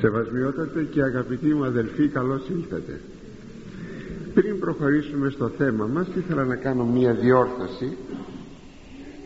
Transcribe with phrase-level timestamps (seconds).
[0.00, 3.00] Σεβασμιότατε και αγαπητοί μου αδελφοί καλώς ήλθατε.
[4.34, 7.96] Πριν προχωρήσουμε στο θέμα μας ήθελα να κάνω μία διόρθωση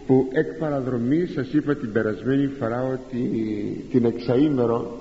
[0.07, 3.21] που εκ παραδρομή σας είπα την περασμένη φορά ότι
[3.91, 4.99] την εξαήμερο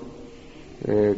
[0.84, 1.12] ε,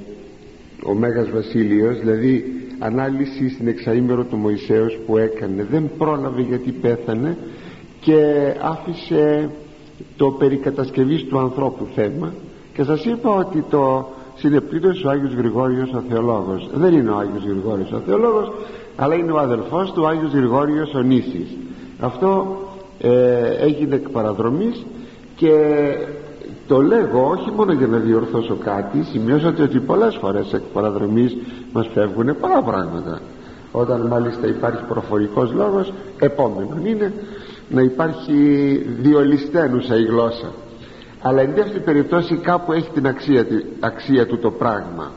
[0.84, 2.44] ο Μέγας Βασίλειος δηλαδή
[2.78, 7.36] ανάλυση στην εξαήμερο του Μωυσέως που έκανε δεν πρόλαβε γιατί πέθανε
[8.00, 9.50] και άφησε
[10.16, 12.32] το περικατασκευής του ανθρώπου θέμα.
[12.74, 14.14] Και σας είπα ότι το
[14.46, 18.52] συνεπλήρωσε ο Άγιος Γρηγόριος ο Θεολόγος δεν είναι ο Άγιος Γρηγόριος ο Θεολόγος
[18.96, 21.56] αλλά είναι ο αδελφός του Άγιος Γρηγόριος ο Νήσης
[22.00, 22.56] αυτό
[23.00, 23.10] ε,
[23.60, 24.86] έγινε εκ παραδρομής
[25.36, 25.52] και
[26.66, 31.36] το λέγω όχι μόνο για να διορθώσω κάτι σημειώσατε ότι πολλές φορές εκ παραδρομής
[31.72, 33.20] μας φεύγουν πολλά πράγματα.
[33.72, 37.12] Όταν μάλιστα υπάρχει προφορικός λόγος επόμενο είναι
[37.68, 38.36] να υπάρχει
[39.00, 40.46] διολυστένουσα η γλώσσα
[41.26, 43.46] αλλά εν δεύτερη περιπτώσει κάπου έχει την αξία,
[43.80, 45.10] αξία του το πράγμα.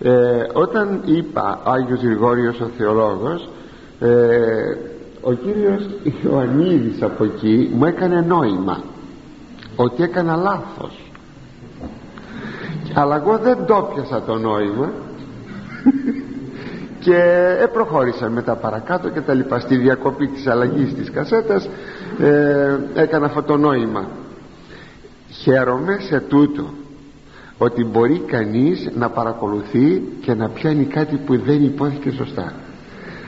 [0.00, 0.10] Ε,
[0.52, 3.48] όταν είπα Άγιος Γρηγόριος ο θεολόγος
[4.00, 4.08] ε,
[5.20, 5.88] ο κύριος
[6.22, 8.82] Ιωαννίδης από εκεί μου έκανε νόημα
[9.76, 11.10] ότι έκανα λάθος.
[12.94, 14.90] Αλλά εγώ δεν το πιασα το νόημα
[17.04, 17.20] και
[17.72, 19.58] προχώρησα μετά παρακάτω και τα λοιπά.
[19.58, 21.68] Στη διακοπή της αλλαγής της κασέτας
[22.20, 24.08] ε, έκανα αυτό το νόημα
[25.46, 26.64] χαίρομαι σε τούτο
[27.58, 32.52] ότι μπορεί κανείς να παρακολουθεί και να πιάνει κάτι που δεν υπόθηκε σωστά.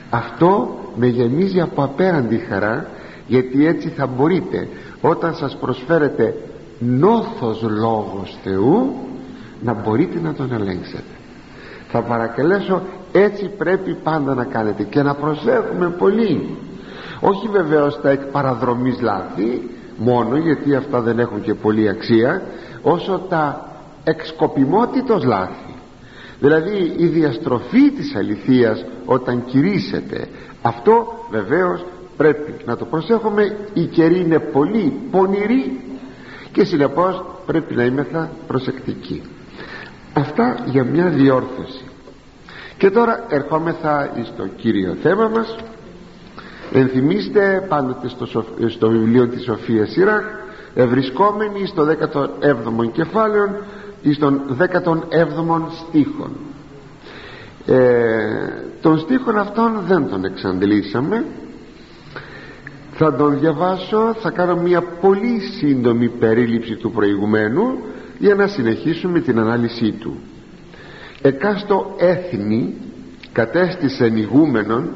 [0.09, 2.89] Αυτό με γεμίζει από απέραντη χαρά
[3.27, 4.67] γιατί έτσι θα μπορείτε
[5.01, 6.35] όταν σας προσφέρετε
[6.79, 8.93] νόθος λόγος Θεού
[9.61, 11.13] να μπορείτε να τον ελέγξετε.
[11.91, 12.81] Θα παρακαλέσω
[13.11, 16.57] έτσι πρέπει πάντα να κάνετε και να προσέχουμε πολύ.
[17.19, 19.69] Όχι βεβαίως τα εκ παραδρομής λάθη
[19.99, 22.41] μόνο γιατί αυτά δεν έχουν και πολύ αξία
[22.81, 23.69] όσο τα
[24.03, 25.73] εξκοπιμότητος λάθη.
[26.39, 30.27] Δηλαδή η διαστροφή της αληθείας όταν κηρύσσεται.
[30.61, 31.85] Αυτό βεβαίως
[32.17, 33.57] πρέπει να το προσέχουμε.
[33.73, 35.79] Η καιρή είναι πολύ πονηρή
[36.51, 39.21] και συνεπώς πρέπει να είμεθα προσεκτικοί.
[40.13, 41.83] Αυτά για μια διόρθωση.
[42.77, 45.55] Και τώρα ερχόμεθα στο κύριο θέμα μας
[46.71, 48.27] ενθυμίστε πάντοτε στο,
[48.67, 50.23] στο βιβλίο της Σοφίας Σιράχ
[50.75, 53.49] ευρισκόμενοι στο 17ο κεφάλαιο
[54.01, 56.31] ή στον 17ο στίχον.
[57.65, 57.75] Ε,
[58.81, 61.25] τον στίχον αυτόν δεν τον εξαντλήσαμε.
[62.93, 67.77] Θα τον διαβάσω θα κάνω μια πολύ σύντομη περίληψη του προηγουμένου
[68.17, 70.17] για να συνεχίσουμε την ανάλυση του.
[71.21, 72.73] Εκάστο έθνη
[73.31, 74.89] κατέστησεν ηγούμενον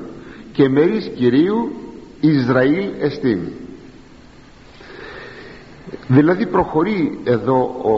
[0.54, 1.72] και μερίς Κυρίου
[2.20, 3.40] Ισραήλ εστίν.
[6.08, 7.98] Δηλαδή προχωρεί εδώ ο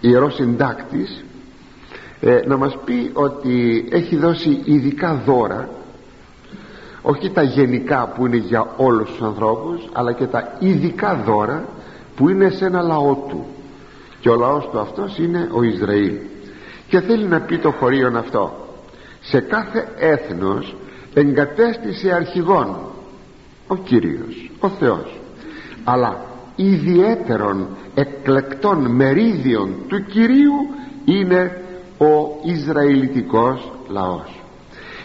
[0.00, 1.24] ιερός συντάκτης
[2.20, 5.68] ε, να μας πει ότι έχει δώσει ειδικά δώρα
[7.02, 11.68] όχι τα γενικά που είναι για όλους τους ανθρώπους αλλά και τα ειδικά δώρα
[12.16, 13.46] που είναι σε ένα λαό του.
[14.20, 16.14] Και ο λαός του αυτός είναι ο Ισραήλ.
[16.88, 18.59] Και θέλει να πει το χωρίον αυτό
[19.30, 20.76] σε κάθε έθνος
[21.14, 22.76] εγκατέστησε αρχηγόν
[23.66, 25.20] ο Κύριος ο Θεός
[25.84, 26.24] αλλά
[26.56, 30.54] ιδιαίτερον εκλεκτών μερίδιων του Κυρίου
[31.04, 31.62] είναι
[31.98, 34.42] ο Ισραηλιτικός λαός.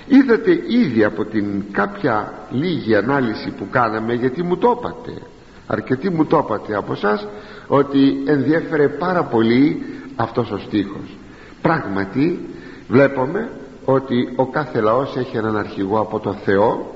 [0.08, 5.22] Είδατε ήδη από την κάποια λίγη ανάλυση που κάναμε γιατί μου το είπατε
[5.68, 7.22] αρκετοί μου το είπατε από εσά
[7.68, 9.84] ότι ενδιέφερε πάρα πολύ
[10.16, 11.18] αυτός ο στίχος.
[11.62, 12.40] Πράγματι
[12.88, 13.50] βλέπουμε
[13.86, 16.92] ότι ο κάθε λαός έχει έναν αρχηγό από το Θεό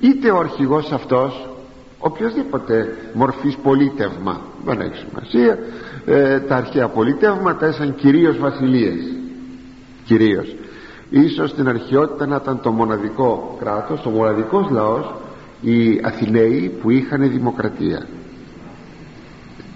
[0.00, 1.48] είτε ο αρχηγός αυτός
[1.98, 5.58] οποιοδήποτε μορφής πολίτευμα δεν έχει σημασία
[6.06, 9.16] ε, τα αρχαία πολίτευματα ήσαν κυρίως βασιλείες.
[10.04, 10.56] Κυρίως.
[11.10, 15.14] Ίσως στην αρχαιότητα να ήταν το μοναδικό κράτος ο μοναδικός λαός
[15.60, 18.06] οι Αθηναίοι που είχαν δημοκρατία.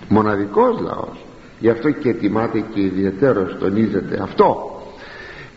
[0.08, 1.24] Μοναδικός λαός.
[1.58, 4.77] Γι' αυτό και ετοιμάται και ιδιαίτερο τονίζεται αυτό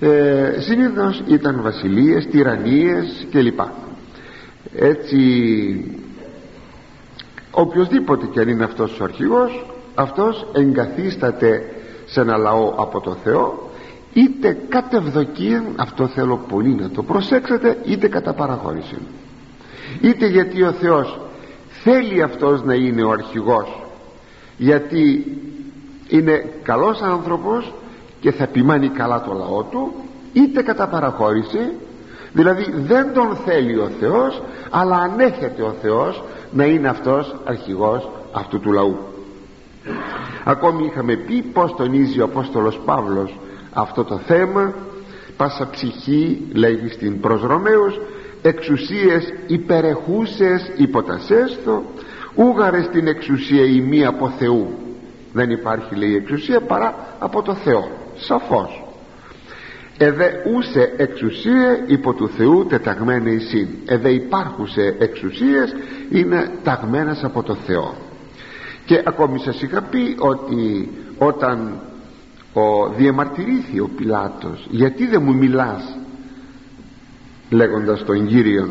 [0.03, 3.59] ε, συνήθως ήταν βασιλείες, τυραννίες κλπ.
[4.75, 5.21] Έτσι
[7.51, 9.65] οποιοδήποτε και αν είναι αυτός ο αρχηγός
[9.95, 11.63] αυτός εγκαθίσταται
[12.06, 13.71] σε ένα λαό από το Θεό
[14.13, 18.97] είτε κατ' ευδοκία αυτό θέλω πολύ να το προσέξετε είτε κατά παραχώρηση.
[20.01, 21.19] Είτε γιατί ο Θεός
[21.83, 23.83] θέλει αυτός να είναι ο αρχηγός
[24.57, 25.38] γιατί
[26.07, 27.74] είναι καλός άνθρωπος
[28.21, 29.94] και θα επιμάνει καλά το λαό του
[30.33, 31.71] είτε κατά παραχώρηση
[32.33, 38.59] δηλαδή δεν τον θέλει ο Θεός αλλά ανέχεται ο Θεός να είναι αυτός αρχηγός αυτού
[38.59, 38.97] του λαού.
[40.44, 43.39] Ακόμη είχαμε πει πως τονίζει ο Απόστολος Παύλος
[43.73, 44.73] αυτό το θέμα
[45.38, 48.00] πάσα ψυχή λέγει στην προς Ρωμαίους
[48.41, 51.83] εξουσίες υπερεχούσες υποτασέστο
[52.35, 54.68] ούγαρες στην εξουσία η μία από Θεού
[55.33, 58.83] δεν υπάρχει λέει εξουσία παρά από το Θεό σαφώς.
[59.97, 63.68] Εδε ούσε εξουσία υπό του Θεού τεταγμένη εισήν.
[63.85, 65.75] Εδε υπάρχουσε εξουσίες
[66.09, 67.95] είναι ταγμένες από το Θεό.
[68.85, 71.79] Και ακόμη σας είχα πει ότι όταν
[72.53, 75.97] ο διαμαρτυρήθη ο Πιλάτος γιατί δεν μου μιλάς
[77.50, 78.69] λέγοντας τον Κύριον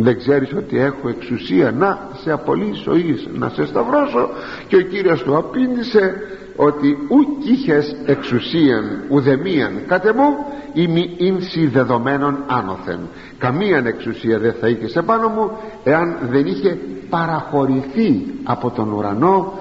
[0.00, 1.70] δεν ξέρεις ότι έχω εξουσία.
[1.70, 4.30] Να σε απολύσω εις να σε σταυρώσω
[4.68, 6.14] και ο Κύριος του απήντησε
[6.60, 10.36] ότι ουκ είχες εξουσίαν ουδεμίαν κάτε μου
[10.72, 12.98] ημι ίνσι δεδομένων άνωθεν.
[13.38, 15.50] Καμίαν εξουσία δεν θα είχες επάνω μου
[15.84, 16.78] εάν δεν είχε
[17.10, 19.58] παραχωρηθεί από τον ουρανό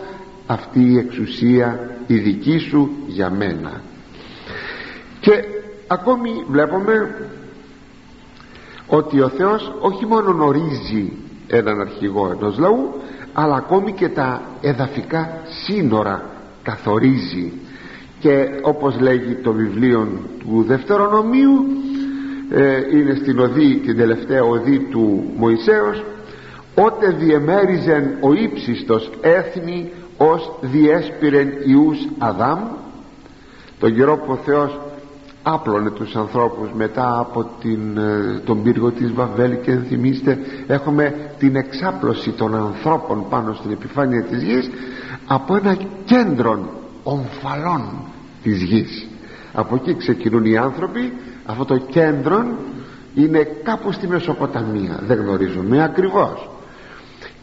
[0.47, 3.81] αυτή η εξουσία η δική σου για μένα.
[5.19, 5.43] Και
[5.87, 7.15] ακόμη βλέπουμε
[8.87, 11.13] ότι ο Θεός όχι μόνο ορίζει
[11.47, 12.93] έναν αρχηγό ενός λαού
[13.33, 16.35] αλλά ακόμη και τα εδαφικά σύνορα
[16.67, 17.51] καθορίζει
[18.19, 20.07] και όπως λέγει το βιβλίο
[20.39, 21.65] του Δευτερονομίου
[22.49, 26.03] ε, είναι στην οδή την τελευταία οδή του Μωυσέως
[26.75, 32.59] ότε διεμέριζεν ο ύψιστος έθνη ως διέσπηρεν Ιούς Αδάμ
[33.79, 34.79] τον καιρό που ο Θεός
[35.43, 40.37] άπλωνε τους ανθρώπους μετά από την, ε, τον πύργο της Βαβέλ και θυμίστε
[40.67, 44.69] έχουμε την εξάπλωση των ανθρώπων πάνω στην επιφάνεια της γης
[45.27, 46.69] από ένα κέντρο
[47.03, 47.81] ομφαλών
[48.43, 49.07] της γης.
[49.53, 51.13] Από εκεί ξεκινούν οι άνθρωποι.
[51.45, 52.45] Αυτό το κέντρο
[53.15, 54.99] είναι κάπου στη Μεσοποταμία.
[55.03, 56.49] Δεν γνωρίζουμε ακριβώς.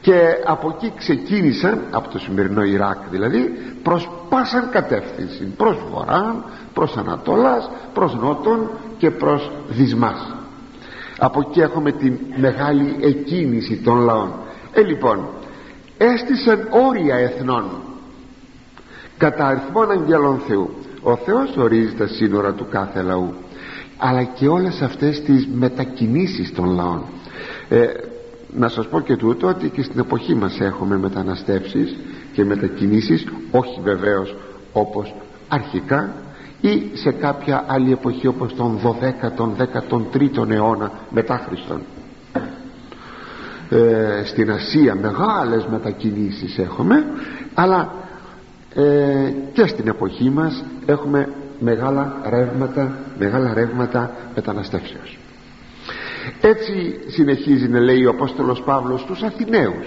[0.01, 3.53] Και από εκεί ξεκίνησαν από το σημερινό Ιράκ δηλαδή
[3.83, 5.45] προς πάσαν κατεύθυνση.
[5.57, 10.37] Προς βορρά, προς ανατολάς προς νότον και προς δυσμάς.
[11.19, 14.33] Από εκεί έχουμε την μεγάλη εκκίνηση των λαών.
[14.73, 15.29] Ε λοιπόν
[15.99, 17.64] έστησαν όρια εθνών.
[19.19, 20.70] Κατά αριθμών αγγέλων Θεού
[21.02, 23.35] ο Θεός ορίζει τα σύνορα του κάθε λαού
[23.96, 27.02] αλλά και όλες αυτές τις μετακινήσεις των λαών.
[27.69, 27.87] Ε,
[28.56, 31.96] να σας πω και τούτο ότι και στην εποχή μας έχουμε μεταναστεύσεις
[32.32, 34.37] και μετακινήσεις όχι βεβαίως
[34.73, 35.14] όπως
[35.49, 36.14] αρχικά
[36.61, 41.81] ή σε κάποια άλλη εποχή όπως τον 12ο, 13ο αιώνα μετά Χριστόν
[43.75, 47.05] ε, στην Ασία μεγάλες μετακινήσεις έχουμε
[47.55, 47.93] αλλά
[48.75, 51.29] ε, και στην εποχή μας έχουμε
[51.59, 55.19] μεγάλα ρεύματα μεγάλα ρεύματα μεταναστεύσεως.
[56.41, 59.87] Έτσι συνεχίζει να λέει ο Απόστολος Παύλος στους Αθηναίους.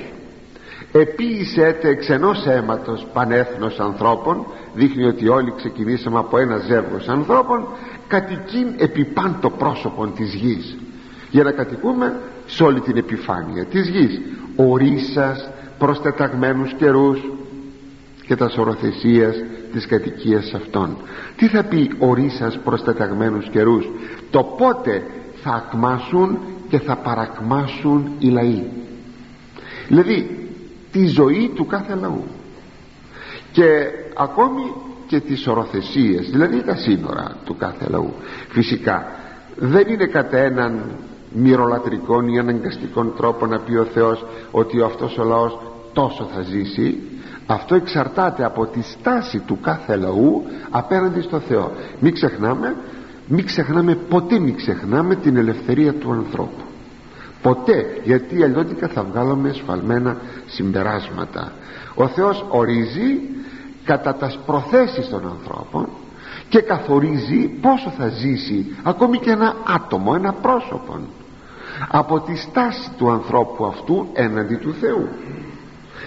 [0.91, 7.67] Επίησέτε εξ ενός αίματος πανέθνος ανθρώπων δείχνει ότι όλοι ξεκινήσαμε από ένα ζεύγος ανθρώπων
[8.07, 10.77] κατοικήν επί πάντο πρόσωπον της γης
[11.29, 12.15] για να κατοικούμε
[12.47, 14.21] σε όλη την επιφάνεια της γης.
[14.55, 17.19] Ορίσας προστεταγμένους καιρούς
[18.27, 19.35] και τα σωροθεσίας
[19.73, 20.97] της κατοικίας αυτών.
[21.37, 23.89] Τι θα πει ορίσας προσταταγμένους καιρούς;
[24.31, 25.03] Το πότε
[25.43, 26.39] θα ακμάσουν
[26.69, 28.63] και θα παρακμάσουν οι λαοί.
[29.87, 30.49] Δηλαδή
[30.91, 32.23] τη ζωή του κάθε λαού.
[33.51, 34.73] Και ακόμη
[35.07, 38.13] και τις οροθεσίες δηλαδή τα σύνορα του κάθε λαού.
[38.49, 39.05] Φυσικά
[39.55, 40.83] δεν είναι κατά έναν
[41.33, 45.57] μυρολατρικών ή αναγκαστικών τρόπο να πει ο Θεός ότι αυτός ο λαός
[45.93, 46.97] τόσο θα ζήσει
[47.47, 51.71] αυτό εξαρτάται από τη στάση του κάθε λαού απέναντι στο Θεό.
[51.99, 52.75] Μην ξεχνάμε
[53.27, 56.63] μην ξεχνάμε ποτέ μην ξεχνάμε την ελευθερία του ανθρώπου.
[57.41, 61.51] Ποτέ γιατί αλλιώτικα θα βγάλουμε σφαλμένα συμπεράσματα.
[61.95, 63.19] Ο Θεός ορίζει
[63.83, 65.87] κατά τας προθέσεις των ανθρώπων
[66.49, 70.99] και καθορίζει πόσο θα ζήσει ακόμη και ένα άτομο, ένα πρόσωπο
[71.87, 75.07] από τη στάση του ανθρώπου αυτού έναντι του Θεού.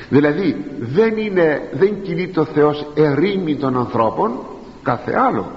[0.08, 4.38] Δηλαδή δεν είναι δεν κινείται ο Θεός ερήμη των ανθρώπων
[4.82, 5.50] κάθε άλλο.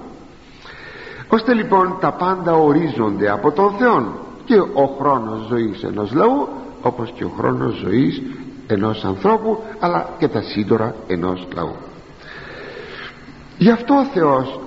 [1.28, 6.48] Ώστε λοιπόν τα πάντα ορίζονται από τον Θεό και ο χρόνος ζωής ενός λαού
[6.82, 8.22] όπως και ο χρόνος ζωής
[8.68, 11.76] ενός ανθρώπου αλλά και τα σύντορα ενός λαού.
[13.58, 14.60] Γι' αυτό ο Θεός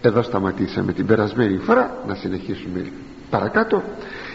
[0.00, 2.92] εδώ σταματήσαμε την περασμένη φορά να συνεχίσουμε
[3.30, 3.82] παρακάτω.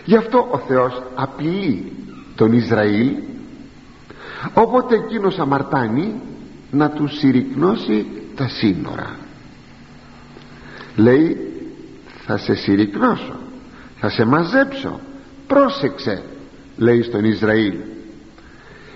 [0.05, 1.91] Γι' αυτό ο Θεός απειλεί
[2.35, 3.11] τον Ισραήλ
[4.53, 6.21] όποτε εκείνος αμαρτάνει
[6.71, 9.15] να του συρρυκνώσει τα σύνορα.
[10.95, 11.37] Λέει
[12.25, 13.35] θα σε συρρυκνώσω
[13.99, 14.99] θα σε μαζέψω
[15.47, 16.23] πρόσεξε
[16.77, 17.73] λέει στον Ισραήλ.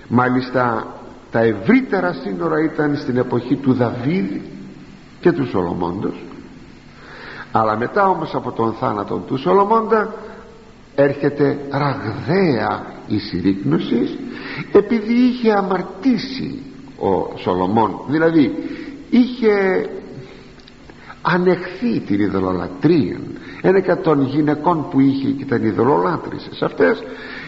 [0.08, 0.86] Μάλιστα
[1.30, 4.40] τα ευρύτερα σύνορα ήταν στην εποχή του Δαβίδ
[5.20, 6.14] και του Σολομώντος
[7.60, 10.14] αλλά μετά όμως από τον θάνατο του Σολομώντα
[10.94, 14.18] έρχεται ραγδαία η συρρήκνωση
[14.72, 16.62] επειδή είχε αμαρτήσει
[16.98, 18.54] ο Σολομών δηλαδή
[19.10, 19.88] είχε
[21.22, 23.20] ανεχθεί την ειδωλολατρία
[23.62, 27.02] ένα και των γυναικών που είχε και ήταν ειδωλολάτρησες αυτές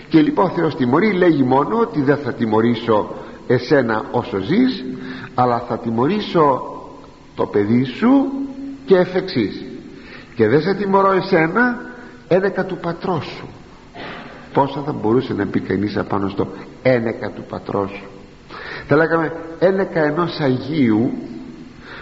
[0.09, 3.14] και λοιπόν ο Θεός τιμωρεί λέγει μόνο ότι δεν θα τιμωρήσω
[3.47, 4.85] εσένα όσο ζεις
[5.35, 6.62] αλλά θα τιμωρήσω
[7.35, 8.31] το παιδί σου
[8.85, 9.64] και εφ' εξής.
[10.41, 11.81] Και δεν σε τιμωρώ εσένα
[12.29, 13.49] ένεκα του πατρός σου.
[14.53, 16.49] Πόσα θα μπορούσε να πει κανείς απάνω στο
[16.83, 18.09] ένεκα του πατρός σου.
[18.87, 21.13] Θα λέγαμε ένεκα ενός Αγίου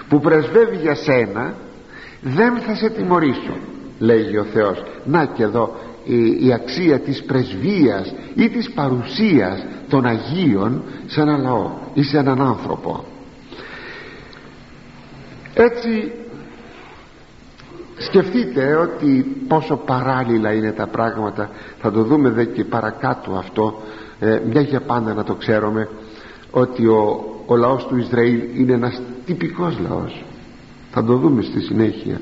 [0.09, 1.54] που πρεσβεύει για σένα
[2.21, 3.57] δεν θα σε τιμωρήσω
[3.99, 4.83] λέγει ο Θεός.
[5.04, 11.38] Να και εδώ η, η αξία της πρεσβείας ή της παρουσίας των Αγίων σε ένα
[11.38, 13.04] λαό ή σε έναν άνθρωπο.
[15.54, 16.12] Έτσι
[17.98, 21.50] σκεφτείτε ότι πόσο παράλληλα είναι τα πράγματα.
[21.80, 23.82] Θα το δούμε δε και παρακάτω αυτό.
[24.20, 25.88] Ε, μια για πάντα να το ξέρουμε
[26.50, 30.24] ότι ο, ο λαός του Ισραήλ είναι ένας τυπικός λαός.
[30.90, 32.20] Θα το δούμε στη συνέχεια.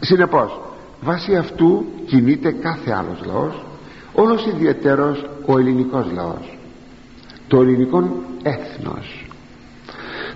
[0.00, 0.60] Συνεπώς
[1.00, 3.64] βάσει αυτού κινείται κάθε άλλος λαός
[4.14, 6.58] όλος ιδιαίτερος ο ελληνικός λαός.
[7.48, 9.26] Το ελληνικό έθνος.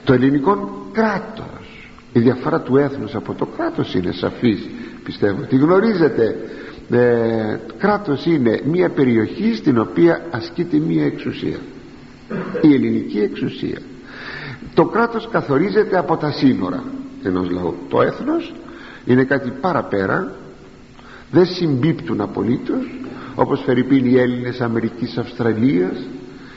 [0.04, 1.63] Το ελληνικό κράτος
[2.14, 4.68] η διαφορά του έθνους από το κράτος είναι σαφής
[5.04, 5.42] πιστεύω.
[5.42, 6.36] Τη γνωρίζετε.
[6.90, 11.58] Ε, κράτος είναι μια περιοχή στην οποία ασκείται μια εξουσία.
[12.60, 13.78] Η ελληνική εξουσία.
[14.74, 16.84] Το κράτος καθορίζεται από τα σύνορα
[17.22, 17.74] ενός λαού.
[17.88, 18.54] Το έθνος
[19.04, 20.32] είναι κάτι παραπέρα
[21.30, 22.98] δεν συμπίπτουν απολύτως
[23.34, 26.08] όπως φερειπίνει οι Έλληνες Αμερικής Αυστραλίας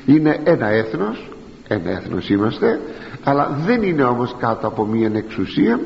[0.05, 1.29] είναι ένα έθνος
[1.67, 2.79] ένα έθνος είμαστε
[3.23, 5.79] αλλά δεν είναι όμως κάτω από μία εξουσία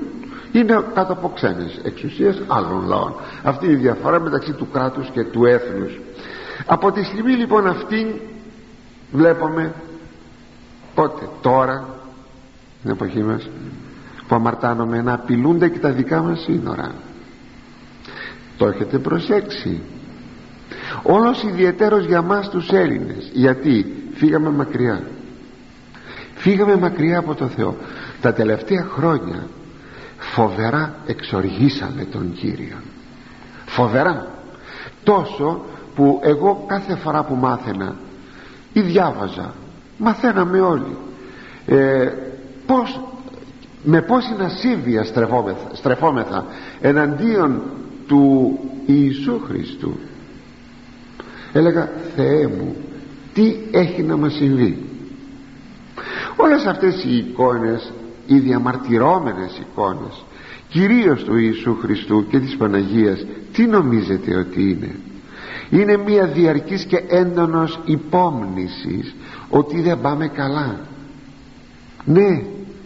[0.52, 3.14] είναι κάτω από ξένες εξουσίες άλλων λαών.
[3.44, 6.00] Αυτή είναι η διαφορά μεταξύ του κράτους και του έθνους.
[6.66, 8.22] Από τη στιγμή λοιπόν αυτή
[9.12, 9.74] βλέπουμε
[10.96, 11.88] πότε τώρα
[12.82, 13.50] την εποχή μας
[14.28, 16.92] που αμαρτάνομαι να απειλούνται και τα δικά μας σύνορα.
[18.58, 19.82] Το έχετε προσέξει.
[21.04, 23.30] Όλος ιδιαιτέρως για μας τους Έλληνες.
[23.34, 25.04] Γιατί; Φύγαμε μακριά
[26.42, 27.76] φύγαμε μακριά από το Θεό.
[28.22, 29.48] Τα τελευταία χρόνια
[30.18, 32.78] φοβερά εξοργήσαμε τον Κύριο.
[33.66, 34.28] Φοβερά.
[35.04, 35.62] Τόσο
[35.96, 37.96] που εγώ κάθε φορά που μάθαινα
[38.74, 39.54] ή διάβαζα
[39.98, 40.98] μαθαίναμε όλοι
[41.66, 42.10] ε,
[42.66, 43.00] πως,
[43.84, 46.46] με πόση ασύβεια στρεφόμεθα, στρεφόμεθα
[46.82, 47.62] εναντίον
[48.08, 50.00] του Ιησού Χριστού.
[51.54, 52.76] Έλεγα Θεέ μου
[53.34, 54.91] τι έχει να μας συμβεί;
[56.36, 57.94] Όλες αυτές οι εικόνες
[58.26, 60.24] οι διαμαρτυρόμενες εικόνες
[60.70, 64.96] κυρίως του Ιησού Χριστού και της Παναγίας τι νομίζετε ότι είναι;
[65.70, 69.16] Είναι μια διαρκής και έντονος υπόμνησης
[69.50, 70.80] ότι δεν πάμε καλά.
[72.06, 72.42] Ναι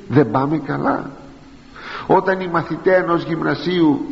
[0.08, 1.12] δεν πάμε καλά.
[2.08, 4.06] Όταν οι μαθητές ενός γυμνασίου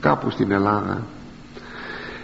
[0.00, 1.06] κάπου στην Ελλάδα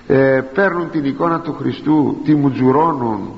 [0.06, 3.30] ε, παίρνουν την εικόνα του Χριστού τη μουτζουρώνουν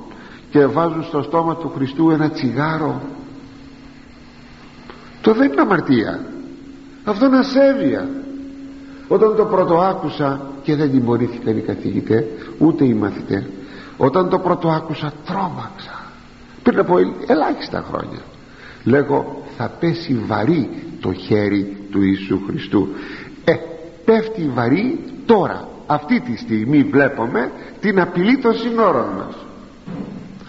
[0.55, 3.01] και βάζουν στο στόμα του Χριστού ένα τσιγάρο.
[5.21, 6.25] Το δεν είναι αμαρτία.
[7.05, 8.09] Αυτό είναι ασέβεια.
[9.09, 12.25] Όταν το πρώτο άκουσα και δεν τιμωρήθηκαν οι καθηγητές
[12.59, 13.45] ούτε οι μαθητές
[13.97, 16.03] όταν το πρώτο άκουσα τρόμαξα.
[16.63, 16.95] Πριν από
[17.27, 18.21] ελάχιστα χρόνια.
[18.85, 20.71] Λέγω θα πέσει βαρύ
[21.01, 22.89] το χέρι του Ιησού Χριστού
[23.45, 23.55] ε
[24.05, 25.69] πέφτει βαρύ τώρα.
[25.87, 29.44] Αυτή τη στιγμή βλέπουμε την απειλή των συνόρων μας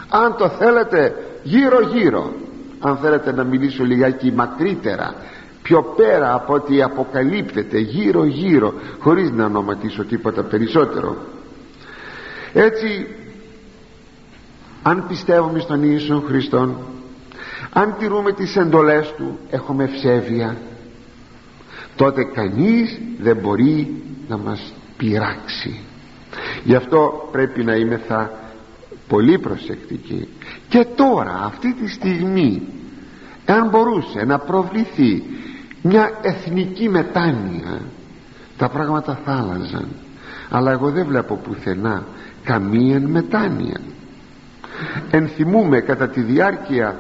[0.10, 2.34] αν το θέλετε γύρω γύρω.
[2.80, 5.16] Αν θέλετε να μιλήσω λιγάκι μακρύτερα
[5.62, 11.18] πιο πέρα από ό,τι αποκαλύπτεται γύρω γύρω χωρίς να ονοματίσω τίποτα περισσότερο.
[12.54, 13.08] Έτσι
[14.84, 16.78] αν πιστεύουμε στον Ιησού Χριστόν
[17.74, 20.58] αν τηρούμε τις εντολές Του έχουμε ευσέβεια.
[21.96, 25.80] Τότε κανείς δεν μπορεί να μας πειράξει.
[26.64, 28.32] Γι' αυτό πρέπει να είμαι θα
[29.08, 30.28] πολύ προσεκτικοί
[30.68, 32.62] και τώρα αυτή τη στιγμή
[33.46, 35.24] αν μπορούσε να προβληθεί
[35.82, 37.82] μια εθνική μετάνοια
[38.58, 39.88] τα πράγματα θα άλλαζαν.
[40.50, 42.06] Αλλά εγώ δεν βλέπω πουθενά
[42.44, 43.80] καμία μετάνοια.
[45.12, 47.00] Ενθυμούμε κατά τη διάρκεια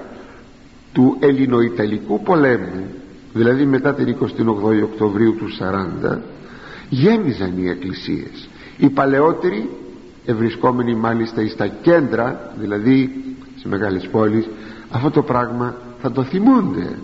[0.94, 2.86] του ελληνοϊταλικού πολέμου
[3.34, 5.48] δηλαδή μετά την 28η Οκτωβρίου του
[6.12, 6.18] 40
[6.90, 8.50] γέμιζαν οι εκκλησίες.
[8.78, 9.70] Οι παλαιότεροι
[10.25, 13.24] ευρισκόμενοι μάλιστα στα κέντρα δηλαδή
[13.55, 14.48] σε μεγάλες πόλεις
[14.91, 16.98] αυτό το πράγμα θα το θυμούνται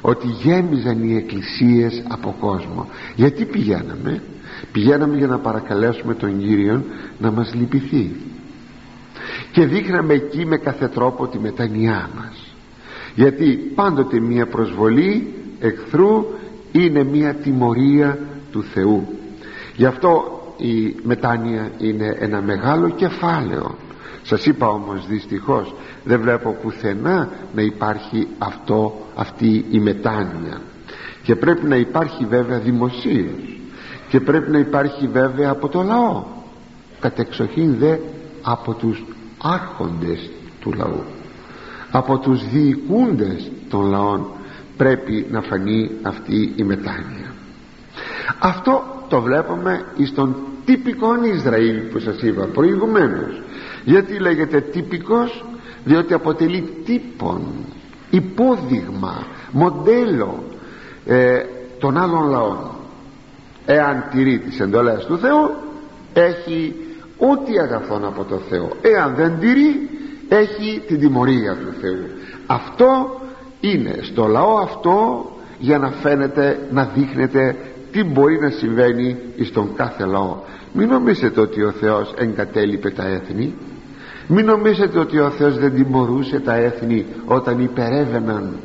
[0.00, 2.88] ότι γέμιζαν οι εκκλησίες από κόσμο.
[3.16, 4.22] Γιατί πηγαίναμε;
[4.72, 6.84] Πηγαίναμε για να παρακαλέσουμε τον Κύριο
[7.18, 8.10] να μας λυπηθεί.
[9.52, 12.54] Και δείχναμε εκεί με κάθε τρόπο τη μετανοιά μας.
[13.14, 16.24] Γιατί πάντοτε μια προσβολή εχθρού
[16.72, 18.18] είναι μια τιμωρία
[18.52, 19.08] του Θεού.
[19.76, 23.76] Γι' αυτό η μετάνοια είναι ένα μεγάλο κεφάλαιο.
[24.22, 30.60] Σας είπα όμως δυστυχώς δεν βλέπω πουθενά να υπάρχει αυτό, αυτή η μετάνοια.
[31.22, 33.60] Και πρέπει να υπάρχει βέβαια δημοσίως.
[34.08, 36.24] Και πρέπει να υπάρχει βέβαια από το λαό.
[37.00, 37.96] Κατεξοχήν δε
[38.42, 39.04] από τους
[39.42, 41.02] άρχοντες του λαού.
[41.90, 44.26] Από τους διοικούντες των λαών
[44.76, 47.34] πρέπει να φανεί αυτή η μετάνοια.
[48.38, 53.42] Αυτό το βλέπουμε στον τυπικό Ισραήλ που σας είπα προηγουμένως.
[53.84, 55.44] Γιατί λέγεται τυπικός;
[55.84, 57.40] Διότι αποτελεί τύπον
[58.10, 60.44] υπόδειγμα μοντέλο
[61.06, 61.38] ε,
[61.78, 62.70] των άλλων λαών.
[63.66, 65.50] Εάν τηρεί τις εντολές του Θεού
[66.12, 66.74] έχει
[67.18, 68.68] ό,τι αγαθόν από το Θεό.
[68.82, 69.88] Εάν δεν τηρεί
[70.28, 72.06] έχει την τιμωρία του Θεού.
[72.46, 73.20] Αυτό
[73.60, 75.26] είναι στο λαό αυτό
[75.58, 77.56] για να φαίνεται να δείχνεται
[77.92, 80.36] τι μπορεί να συμβαίνει στον κάθε λαό.
[80.72, 83.54] Μην νομίζετε ότι ο Θεός εγκατέλειπε τα έθνη.
[84.26, 88.56] Μην νομίζετε ότι ο Θεός δεν τιμωρούσε τα έθνη όταν υπερεύαιναν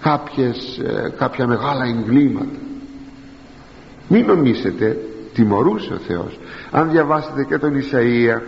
[0.00, 2.58] κάποιες, ε, κάποια μεγάλα εγκλήματα.
[4.08, 4.96] Μην νομίζετε
[5.34, 6.38] τιμωρούσε ο Θεός.
[6.70, 8.40] Αν διαβάσετε και τον Ισαΐα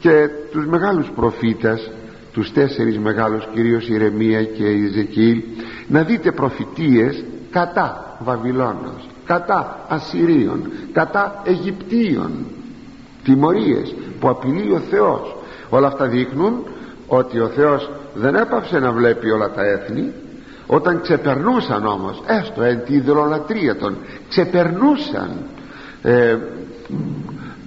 [0.00, 1.90] και τους μεγάλους προφήτες
[2.32, 5.42] τους τέσσερις μεγάλους κυρίως Ηρεμία και Ιζεκίλ
[5.88, 12.30] να δείτε προφητείες κατά Βαβυλώνος κατά Ασσυρίων κατά Αιγυπτίων
[13.24, 15.36] τιμωρίες που απειλεί ο Θεός.
[15.68, 16.64] Όλα αυτά δείχνουν
[17.06, 20.12] ότι ο Θεός δεν έπαυσε να βλέπει όλα τα έθνη.
[20.66, 23.96] Όταν ξεπερνούσαν όμως έστω εν τη ιδωλολατρία των
[24.28, 25.30] ξεπερνούσαν
[26.02, 26.36] ε,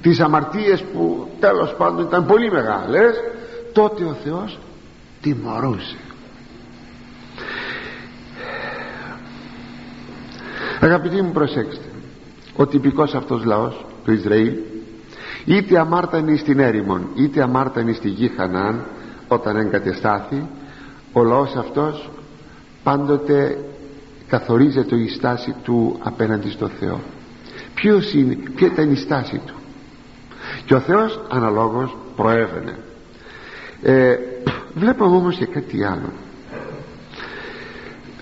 [0.01, 3.15] τις αμαρτίες που τέλος πάντων ήταν πολύ μεγάλες
[3.73, 4.59] τότε ο Θεός
[5.21, 6.04] τιμωρούσε
[10.85, 11.85] αγαπητοί μου προσέξτε.
[12.55, 14.53] Ο τυπικός αυτός λαός του Ισραήλ
[15.45, 18.85] είτε αμάρτανη στην έρημον είτε αμάρτανη στη γη Χανάν
[19.27, 20.47] όταν εγκατεστάθη
[21.13, 22.09] ο λαός αυτός
[22.83, 23.57] πάντοτε
[24.27, 26.99] καθορίζεται η στάση του απέναντι στο Θεό.
[27.73, 29.53] Ποιος είναι, ποια ήταν η στάση του.
[30.65, 32.77] Και ο Θεός αναλόγως προέβαινε.
[33.81, 34.15] Ε,
[34.81, 36.11] βλέπουμε όμως και κάτι άλλο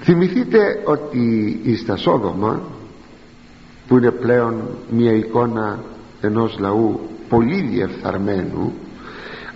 [0.03, 2.61] θυμηθείτε ότι στα Σόδομα
[3.87, 5.79] που είναι πλέον μια εικόνα
[6.21, 8.73] ενός λαού πολύ διεφθαρμένου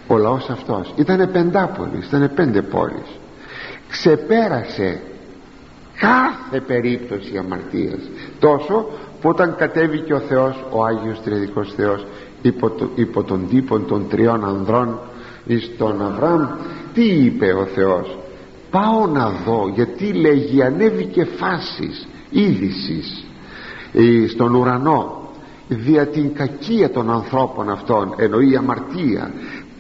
[0.07, 3.19] ο λαός αυτός ήταν πεντάπολης ήταν πέντε πόλεις.
[3.89, 5.01] Ξεπέρασε
[5.99, 7.99] κάθε περίπτωση αμαρτίας
[8.39, 8.86] τόσο
[9.21, 12.05] που όταν κατέβηκε ο Θεός ο Άγιος Τριαδικός Θεός
[12.41, 14.99] υπό, το, υπό τον τύπο των τριών ανδρών
[15.45, 16.47] εις τον Αβραάμ
[16.93, 18.16] τι είπε ο Θεός;
[18.71, 23.25] Πάω να δω γιατί λέγει ανέβηκε φάσης είδησης
[24.30, 25.30] στον ουρανό
[25.67, 29.32] δια την κακία των ανθρώπων αυτών εννοεί αμαρτία.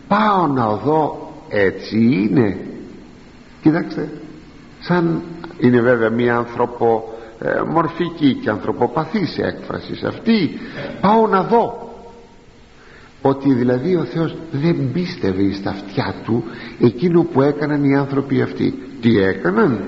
[0.07, 2.57] Πάω να δω έτσι είναι.
[3.61, 4.09] Κοιτάξτε
[4.79, 5.21] σαν
[5.57, 10.59] είναι βέβαια μια ανθρωπο ε, μορφική και ανθρωποπαθής έκφραση αυτή.
[11.01, 11.86] Πάω να δω
[13.27, 16.43] ότι δηλαδή ο Θεός δεν πίστευε στα αυτιά του
[16.79, 18.73] εκείνο που έκαναν οι άνθρωποι αυτοί.
[19.01, 19.79] Τι έκαναν;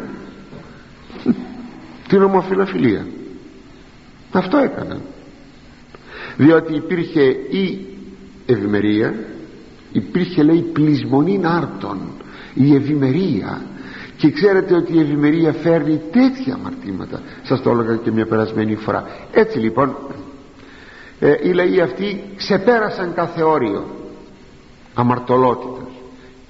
[2.10, 3.06] Την ομοφιλοφιλία
[4.32, 5.02] αυτό έκαναν.
[6.38, 7.88] Διότι υπήρχε η
[8.46, 9.14] ευημερία
[9.92, 11.98] υπήρχε λέει πλεισμονή άρτων
[12.54, 13.62] η ευημερία.
[14.18, 17.22] Και ξέρετε ότι η ευημερία φέρνει τέτοια αμαρτήματα.
[17.44, 19.08] Σας το έλεγα και μια περασμένη φορά.
[19.32, 19.96] Έτσι λοιπόν
[21.20, 23.86] ε, οι λαοί αυτοί ξεπέρασαν κάθε όριο.
[24.94, 25.94] Αμαρτωλότητας.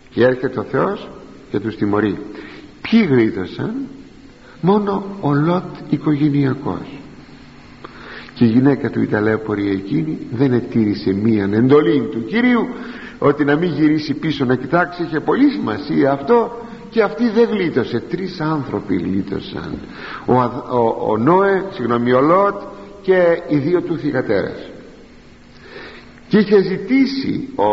[0.10, 1.10] Και έρχεται ο Θεός
[1.52, 2.18] και τους τιμωρεί.
[2.82, 3.74] Ποιοι γρήγορασαν
[4.62, 7.00] μόνο ο Λότ οικογενειακός.
[8.34, 12.68] Και η γυναίκα του η ταλέπορη εκείνη δεν ετήρησε μίαν εντολή του Κυρίου
[13.20, 15.04] ότι να μην γυρίσει πίσω να κοιτάξει.
[15.04, 16.52] Είχε πολύ σημασία αυτό
[16.90, 18.00] και αυτή δεν γλίτωσε.
[18.00, 19.78] Τρεις άνθρωποι γλίτωσαν.
[20.26, 22.62] Ο, ο, ο Νόε, συγγνώμη ο Λότ
[23.02, 24.72] και οι δύο του θυγατέρες
[26.28, 27.70] και είχε ζητήσει ο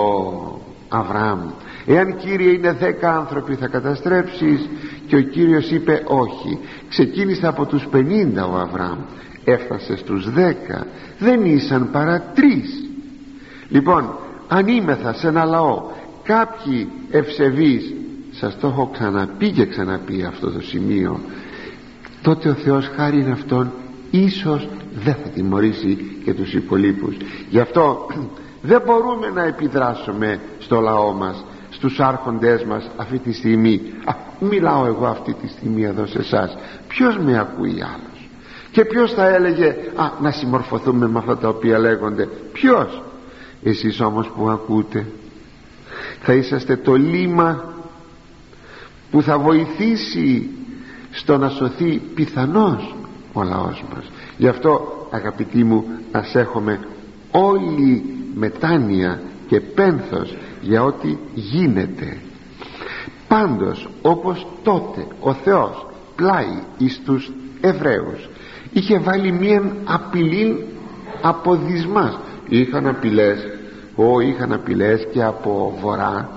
[0.88, 1.40] Αβραάμ
[1.86, 4.68] εάν Κύριε είναι δέκα άνθρωποι θα καταστρέψεις
[5.06, 6.58] και ο Κύριος είπε όχι
[6.88, 8.00] ξεκίνησε από τους 50
[8.52, 8.98] ο Αβραάμ
[9.44, 10.86] έφτασε στους δέκα
[11.18, 12.84] δεν ήσαν παρά τρεις.
[13.68, 15.82] Λοιπόν αν είμεθα σε ένα λαό
[16.22, 17.94] κάποιοι ευσεβείς
[18.30, 21.20] σας το έχω ξαναπεί και ξαναπεί αυτό το σημείο
[22.22, 23.72] τότε ο Θεός χάρη είναι αυτόν
[24.10, 24.68] ίσως
[25.04, 27.16] δεν θα τιμωρήσει και τους υπολείπους.
[27.48, 28.06] Γι' αυτό
[28.62, 33.80] δεν μπορούμε να επιδράσουμε στο λαό μας στους άρχοντές μας αυτή τη στιγμή.
[34.04, 36.56] Α, μιλάω εγώ αυτή τη στιγμή εδώ σε εσάς.
[36.88, 38.28] ποιος με ακούει άλλος;
[38.70, 43.02] Και ποιος θα έλεγε α, να συμμορφωθούμε με αυτά τα οποία λέγονται ποιος;
[43.62, 45.06] Εσείς όμως που ακούτε
[46.20, 47.74] θα είσαστε το λίμα
[49.10, 50.50] που θα βοηθήσει
[51.10, 52.94] στο να σωθεί πιθανώς
[53.36, 54.04] ο λαός μας.
[54.36, 56.80] Γι' αυτό αγαπητοί μου ας έχουμε
[57.30, 62.18] όλη μετάνοια και πένθος για ό,τι γίνεται.
[63.28, 68.28] Πάντως όπως τότε ο Θεός πλάι εις τους Εβραίους
[68.72, 70.66] είχε βάλει μία απειλή
[71.22, 72.18] από δυσμάς.
[72.48, 73.46] Είχαν απειλές
[73.94, 76.36] ό, είχαν απειλές και από βορρά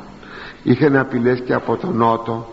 [0.64, 2.48] είχαν απειλές και από τον νότο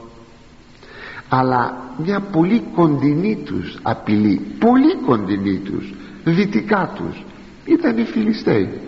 [1.29, 7.25] αλλά μια πολύ κοντινή τους απειλή πολύ κοντινή τους δυτικά τους
[7.65, 8.81] ήταν οι Φιλιστέοι.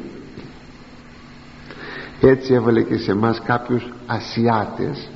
[2.20, 5.08] Έτσι έβαλε και σε μας κάποιους Ασιάτες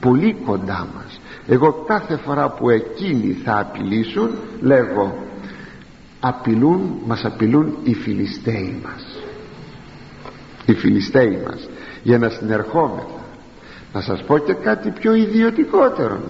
[0.00, 1.20] πολύ κοντά μας.
[1.46, 5.24] Εγώ κάθε φορά που εκείνοι θα απειλήσουν λέγω
[6.20, 9.16] απειλούν, μας απειλούν οι Φιλιστέοι μας
[10.66, 11.68] οι Φιλιστέοι μας.
[12.02, 13.24] Για να συνερχόμεθα
[13.92, 16.20] να σας πω και κάτι πιο ιδιωτικότερο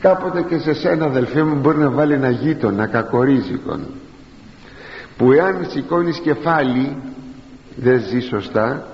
[0.00, 3.80] κάποτε και σε σένα αδελφέ μου μπορεί να βάλει ένα γείτονα κακορίζικον
[5.16, 6.96] που εάν σηκώνεις κεφάλι
[7.76, 8.86] δεν ζει σωστά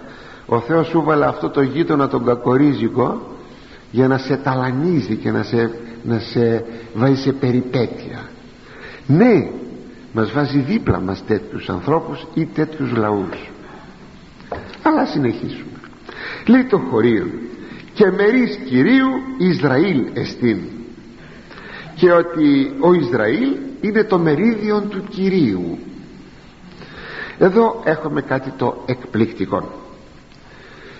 [0.46, 3.26] ο Θεός σου βάλε αυτό το γείτονα τον κακορίζικο
[3.90, 5.70] για να σε ταλανίζει και να σε,
[6.02, 8.30] να σε βάζει σε περιπέτεια.
[9.06, 9.50] Ναι
[10.12, 13.50] μας βάζει δίπλα μας τέτοιους ανθρώπους ή τέτοιους λαούς.
[14.82, 15.78] Αλλά συνεχίσουμε
[16.46, 17.26] λέει το χωρίο.
[17.94, 20.58] Και μερίς Κυρίου Ισραήλ εστίν
[22.02, 25.78] και ότι ο Ισραήλ είναι το μερίδιο του Κυρίου.
[27.38, 29.68] Εδώ έχουμε κάτι το εκπληκτικό.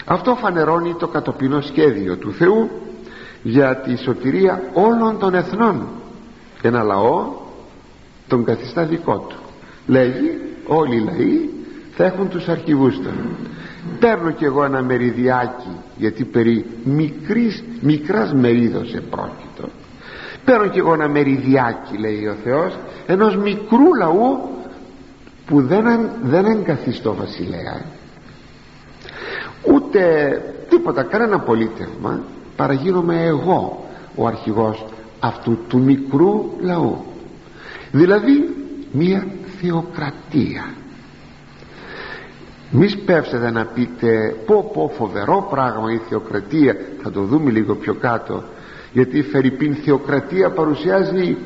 [0.05, 2.71] Αυτό φανερώνει το κατοπινό σχέδιο του Θεού
[3.43, 5.87] για τη σωτηρία όλων των εθνών.
[6.63, 7.33] Ένα λαό
[8.29, 9.37] τον καθιστά δικό του.
[9.87, 11.49] Λέγει όλοι οι λαοί
[11.97, 13.11] θα έχουν τους αρχηγούς του.
[14.01, 19.69] Παίρνω κι εγώ ένα μεριδιάκι γιατί περί μικρής, μικράς μερίδος επρόκειτο
[20.45, 24.51] παίρνω κι εγώ ένα μεριδιάκι λέει ο Θεός ενός μικρού λαού
[25.47, 27.83] που δεν, δεν εγκαθιστώ βασιλέα.
[29.75, 30.03] Ούτε
[30.69, 32.21] τίποτα κανένα πολίτευμα
[32.57, 34.85] παραγίνομαι εγώ ο αρχηγός
[35.21, 37.05] αυτού του μικρού λαού.
[37.93, 38.55] Δηλαδή
[38.93, 39.27] μία
[39.61, 40.75] θεοκρατία.
[42.71, 47.95] Μη σπεύσετε να πείτε πω πω φοβερό πράγμα η θεοκρατία θα το δούμε λίγο πιο
[47.95, 48.43] κάτω
[48.93, 51.37] γιατί η Φερρυπίν θεοκρατία παρουσιάζει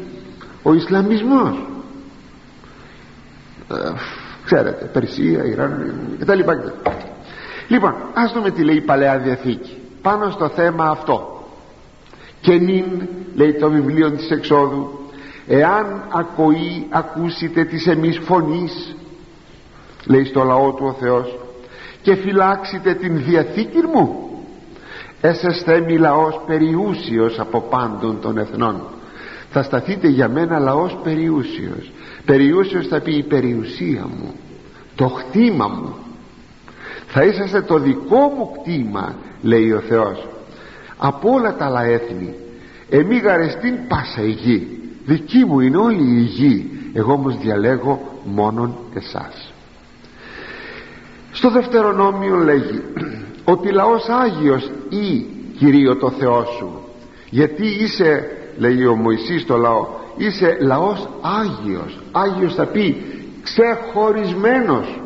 [0.62, 1.66] ο Ισλαμισμός.
[3.70, 3.92] Ε,
[4.44, 6.40] ξέρετε Περσία, Ιράν κτλ
[7.68, 9.76] λοιπόν ας δούμε τι λέει η Παλαιά Διαθήκη.
[10.02, 11.44] Πάνω στο θέμα αυτό.
[12.40, 14.98] Και νυν λέει το βιβλίο της εξόδου
[15.46, 18.96] εάν ακοεί ακούσετε της εμείς φωνής
[20.06, 21.38] λέει στο λαό του ο Θεός
[22.02, 24.25] και φυλάξετε την διαθήκη μου
[25.20, 28.80] έσεσθε μη λαός περιούσιος από πάντων των εθνών.
[29.50, 31.92] Θα σταθείτε για μένα λαός περιούσιος.
[32.24, 34.34] Περιούσιος θα πει η περιουσία μου
[34.94, 35.94] το χτήμα μου.
[37.06, 40.26] Θα είσαστε το δικό μου κτήμα λέει ο Θεός
[40.96, 42.34] από όλα τα άλλα έθνη.
[42.88, 44.76] Εμεί γαρεστήν πάσα η γη
[45.06, 49.52] δική μου είναι όλη η γη εγώ όμως διαλέγω μόνον εσάς.
[51.32, 52.82] Στο δευτερονόμιο λέγει
[53.46, 55.26] ότι λαός Άγιος ή
[55.58, 56.80] Κυρίω το Θεό σου.
[57.30, 61.98] Γιατί είσαι λέει ο Μωυσής στο λαό είσαι λαός Άγιος.
[62.12, 63.04] Άγιος θα πει
[63.42, 65.00] ξεχωρισμένος.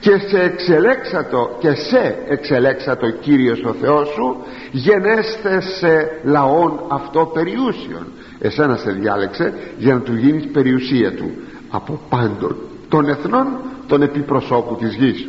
[0.00, 4.36] Και σε εξελέξατο και σε εξελέξατο Κύριος ο Θεός σου
[4.72, 8.06] γενέστε σε λαόν αυτό περιούσιον.
[8.38, 11.30] Εσένα σε διάλεξε για να του γίνεις περιουσία του.
[11.70, 12.56] Από πάντων
[12.88, 13.46] των εθνών
[13.86, 15.28] των επιπροσώπου της γης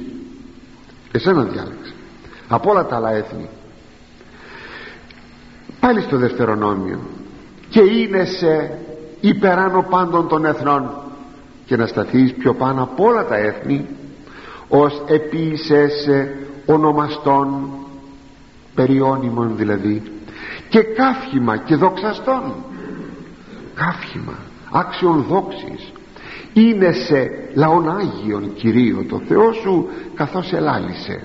[1.17, 1.93] εσένα διάλεξε.
[2.47, 3.49] Από όλα τα άλλα έθνη.
[5.79, 6.99] Πάλι στο δευτερονόμιο.
[7.69, 8.79] Και είναι σε
[9.19, 10.89] υπεράνω πάντων των εθνών.
[11.65, 13.85] Και να σταθείς πιο πάνω από όλα τα έθνη
[14.67, 16.09] ως επίσης
[16.65, 17.69] ονομαστών
[18.75, 20.01] περιώνυμων δηλαδή
[20.69, 22.53] και κάφημα και δοξαστών.
[23.75, 24.33] Κάφημα
[24.71, 25.91] άξιον δόξης
[26.61, 31.23] είναι σε λαόν Άγιον Κυρίω το Θεό σου καθώς ελάλησε.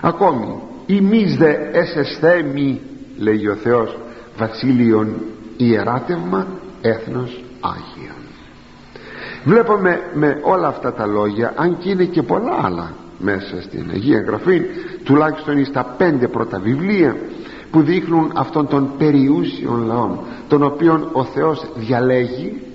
[0.00, 2.80] Ακόμη ημείς δε εσεσθέμι
[3.18, 3.98] λέει ο Θεός
[4.38, 5.14] βασίλειον
[5.56, 6.46] ιεράτευμα
[6.80, 8.22] έθνος Άγιον.
[9.44, 14.20] Βλέπουμε με όλα αυτά τα λόγια αν και είναι και πολλά άλλα μέσα στην Αγία
[14.20, 14.62] Γραφή
[15.04, 17.16] τουλάχιστον στα πέντε πρώτα βιβλία
[17.70, 22.71] που δείχνουν αυτόν τον περιούσιον λαό τον οποίον ο Θεός διαλέγει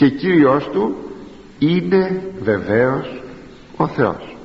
[0.00, 0.94] και Κύριος του
[1.58, 3.22] είναι βεβαίως
[3.76, 4.36] ο Θεός.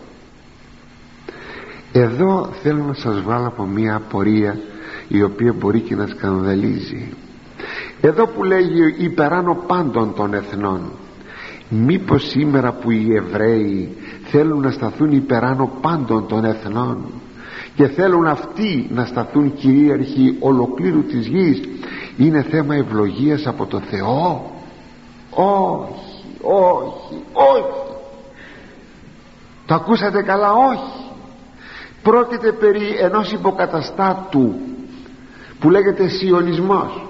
[1.91, 4.57] Εδώ θέλω να σας βάλω από μια απορία
[5.07, 7.13] η οποία μπορεί και να σκανδαλίζει.
[8.01, 10.91] Εδώ που λέγει υπεράνω πάντων των εθνών
[11.69, 17.05] μήπως σήμερα που οι Εβραίοι θέλουν να σταθούν υπεράνω πάντων των εθνών
[17.75, 21.61] και θέλουν αυτοί να σταθούν κυρίαρχοι ολοκλήρου της γης
[22.17, 24.53] είναι θέμα ευλογίας από το Θεό
[25.35, 27.83] όχι, όχι, όχι.
[29.65, 31.05] Το ακούσατε καλά όχι.
[32.03, 34.55] Πρόκειται περί ενός υποκαταστάτου
[35.59, 37.05] που λέγεται σιωνισμός.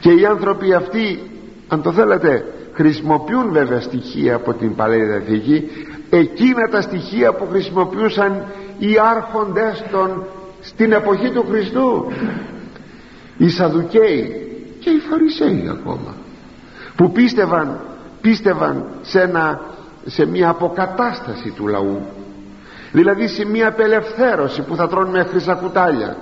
[0.00, 1.30] Και οι άνθρωποι αυτοί
[1.68, 5.70] αν το θέλετε χρησιμοποιούν βέβαια στοιχεία από την Παλαιά Διαθήκη
[6.10, 8.44] εκείνα τα στοιχεία που χρησιμοποιούσαν
[8.78, 10.24] οι άρχοντες των
[10.60, 12.12] στην εποχή του Χριστού.
[13.36, 14.48] Οι Σαδουκαίοι
[14.80, 16.14] και οι Φαρισαίοι ακόμα
[16.98, 17.80] που πίστευαν
[18.20, 19.60] πίστευαν σε, ένα,
[20.06, 22.02] σε μια αποκατάσταση του λαού.
[22.92, 26.16] Δηλαδή σε μια απελευθέρωση που θα τρώνε με χρυσά κουτάλια.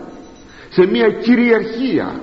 [0.69, 2.21] Σε μια κυριαρχία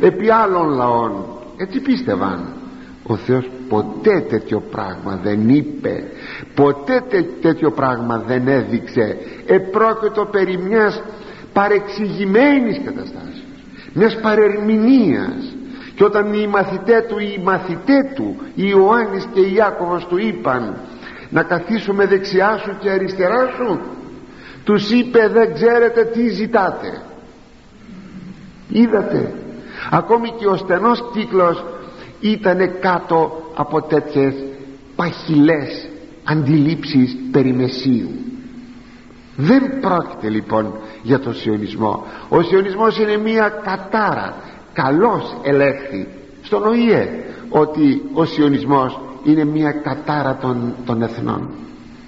[0.00, 1.24] επί άλλων λαών.
[1.56, 2.44] Έτσι πίστευαν;
[3.02, 6.04] Ο Θεός ποτέ τέτοιο πράγμα δεν είπε.
[6.54, 7.04] Ποτέ
[7.40, 9.16] τέτοιο πράγμα δεν έδειξε.
[9.46, 11.02] Επρόκειτο περί μιας
[11.52, 13.44] παρεξηγημένης καταστάσεως
[13.92, 15.54] μιας παρερμηνίας
[16.00, 20.76] και όταν οι μαθητέ του οι μαθητέ του οι Ιωάννης και οι Ιάκωβος του είπαν
[21.30, 23.80] να καθίσουμε δεξιά σου και αριστερά σου
[24.64, 27.02] τους είπε δεν ξέρετε τι ζητάτε
[28.68, 29.32] είδατε
[29.90, 31.64] ακόμη και ο στενός κύκλος
[32.20, 34.34] ήταν κάτω από τέτοιες
[34.96, 35.88] παχυλές
[36.24, 38.10] αντιλήψεις περί Μεσσίου.
[39.36, 42.06] Δεν πρόκειται λοιπόν για τον σιωνισμό.
[42.28, 44.34] Ο σιωνισμός είναι μια κατάρα
[44.72, 46.08] καλώς ελέγχθη
[46.42, 47.08] στον ΟΗΕ
[47.48, 51.48] ότι ο σιωνισμός είναι μια κατάρα των, των εθνών.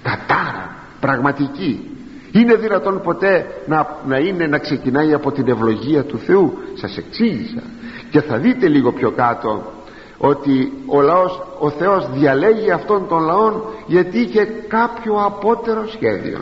[0.03, 1.87] Κατάρα πραγματική.
[2.31, 6.53] Είναι δυνατόν ποτέ να, να είναι να ξεκινάει από την ευλογία του Θεού.
[6.73, 7.63] Σας εξήγησα.
[8.09, 9.63] Και θα δείτε λίγο πιο κάτω
[10.17, 16.39] ότι ο λαός ο Θεός διαλέγει αυτόν τον λαόν γιατί είχε κάποιο απότερο σχέδιο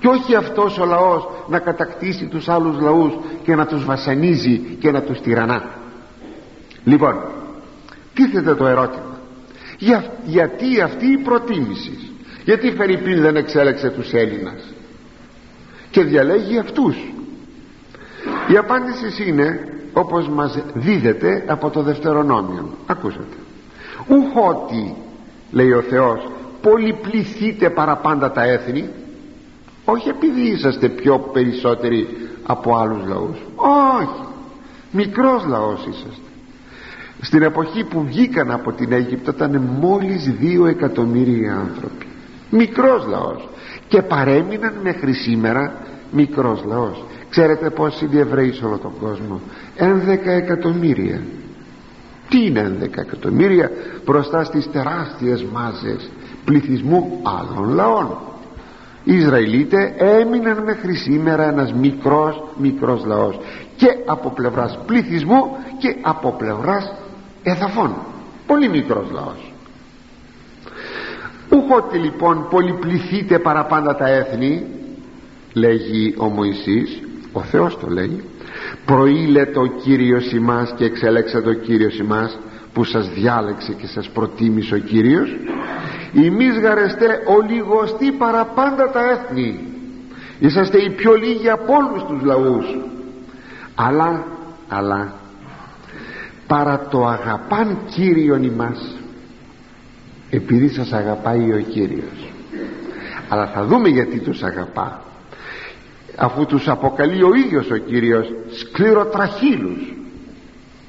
[0.00, 4.90] και όχι αυτός ο λαός να κατακτήσει τους άλλους λαούς και να τους βασανίζει και
[4.90, 5.64] να τους τυραννά.
[6.84, 7.14] Λοιπόν
[8.14, 9.20] τίθεται το ερώτημα.
[9.78, 12.08] Για, γιατί αυτή η προτίμηση
[12.48, 14.72] γιατί η Φερρυπίν δεν εξέλεξε τους Έλληνας
[15.90, 16.96] και διαλέγει αυτούς.
[18.52, 19.60] Η απάντηση είναι
[19.92, 22.70] όπως μας δίδεται από το Δευτερονόμιο.
[22.86, 23.36] Ακούσατε.
[24.06, 24.94] Ουχότι
[25.50, 26.28] λέει ο Θεός
[26.60, 28.88] πολυπληθείτε παραπάντα τα έθνη
[29.90, 32.06] όχι επειδή είσαστε πιο περισσότεροι
[32.46, 33.38] από άλλους λαούς.
[34.00, 34.26] Όχι.
[34.90, 36.28] Μικρός λαός είσαστε.
[37.20, 42.06] Στην εποχή που βγήκαν από την Αίγυπτο ήταν μόλις δύο εκατομμύρια άνθρωποι.
[42.50, 43.48] Μικρός λαός.
[43.88, 45.72] Και παρέμειναν μέχρι σήμερα
[46.10, 47.04] μικρός λαός.
[47.30, 49.40] Ξέρετε πως είναι οι Εβραίοι σε όλο τον κόσμο.
[49.76, 51.20] Ένδεκα εκατομμύρια.
[52.28, 53.70] Τι είναι ένδεκα εκατομμύρια;
[54.04, 56.10] Μπροστά στις τεράστιες μάζες
[56.44, 58.27] πληθυσμού άλλων λαών
[59.04, 63.38] οι Ισραηλίτες έμειναν μέχρι σήμερα ένας μικρός μικρός λαός.
[63.76, 66.94] Και από πλευράς πληθυσμού και από πλευράς
[67.42, 67.94] εδαφών.
[68.46, 69.52] Πολύ μικρός λαός.
[71.50, 74.66] Ούχοτε λοιπόν πολυπληθείτε παραπάντα τα έθνη
[75.52, 77.00] λέγει ο Μωυσής
[77.32, 78.24] ο Θεός το λέει
[78.84, 82.38] προήλετο ο Κύριος ημάς και εξελέξατε ο Κύριος ημάς
[82.78, 85.36] που σας διάλεξε και σας προτίμησε ο Κύριος.
[86.12, 89.60] Ημείς γαρεστέ ολιγοστοί παραπάντα τα έθνη.
[90.38, 92.66] Είσαστε οι πιο λίγοι από όλους τους λαούς.
[93.74, 94.24] Αλλά
[94.68, 95.12] αλλά
[96.46, 98.96] παρά το αγαπάν Κύριον ημάς
[100.30, 102.32] επειδή σας αγαπάει ο Κύριος.
[103.28, 105.02] Αλλά θα δούμε γιατί τους αγαπά.
[106.16, 109.97] Αφού τους αποκαλεί ο ίδιος ο Κύριος σκληροτραχύλους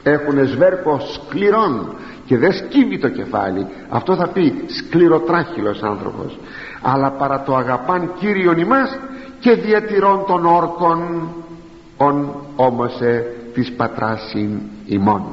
[0.09, 1.95] έχουν σβέρκο σκληρών
[2.25, 3.67] και δεν σκύβει το κεφάλι.
[3.89, 6.39] Αυτό θα πει σκληροτράχυλος άνθρωπος.
[6.81, 8.97] Αλλά παρά το αγαπάν Κύριον ημάς
[9.39, 11.29] και διατηρών των όρκων
[11.97, 15.23] ον όμως ε, της πατράσιν ημών.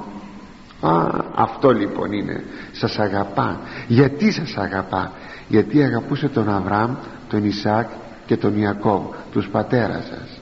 [0.80, 0.90] Α,
[1.34, 2.44] αυτό λοιπόν είναι.
[2.72, 3.60] Σας αγαπά.
[3.86, 5.12] Γιατί σας αγαπά;
[5.48, 6.94] Γιατί αγαπούσε τον Αβραάμ
[7.28, 7.88] τον Ισάκ
[8.26, 10.35] και τον Ιακώβ τους πατέρας σας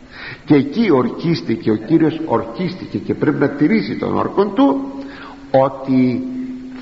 [0.44, 4.92] και εκεί ορκίστηκε ο Κύριος ορκίστηκε και πρέπει να τηρήσει τον όρκον του
[5.50, 6.22] ότι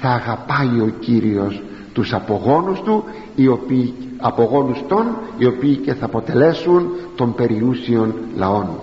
[0.00, 6.04] θα αγαπάει ο Κύριος τους απογόνους του οι οποίοι, απογόνους των οι οποίοι και θα
[6.04, 8.80] αποτελέσουν των περιούσιων λαών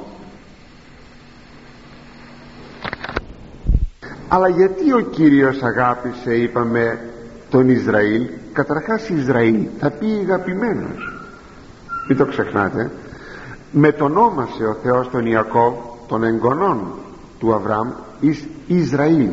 [4.27, 6.99] αλλά γιατί ο Κύριος αγάπησε είπαμε
[7.49, 8.21] τον Ισραήλ;
[8.53, 11.23] Καταρχάς Ισραήλ θα πει αγαπημένος
[12.07, 12.91] μην το ξεχνάτε
[13.71, 15.73] με τον όνομασε ο Θεός τον Ιακώβ
[16.07, 16.79] των εγγονών
[17.39, 19.27] του Αβραάμ εις Ισραήλ.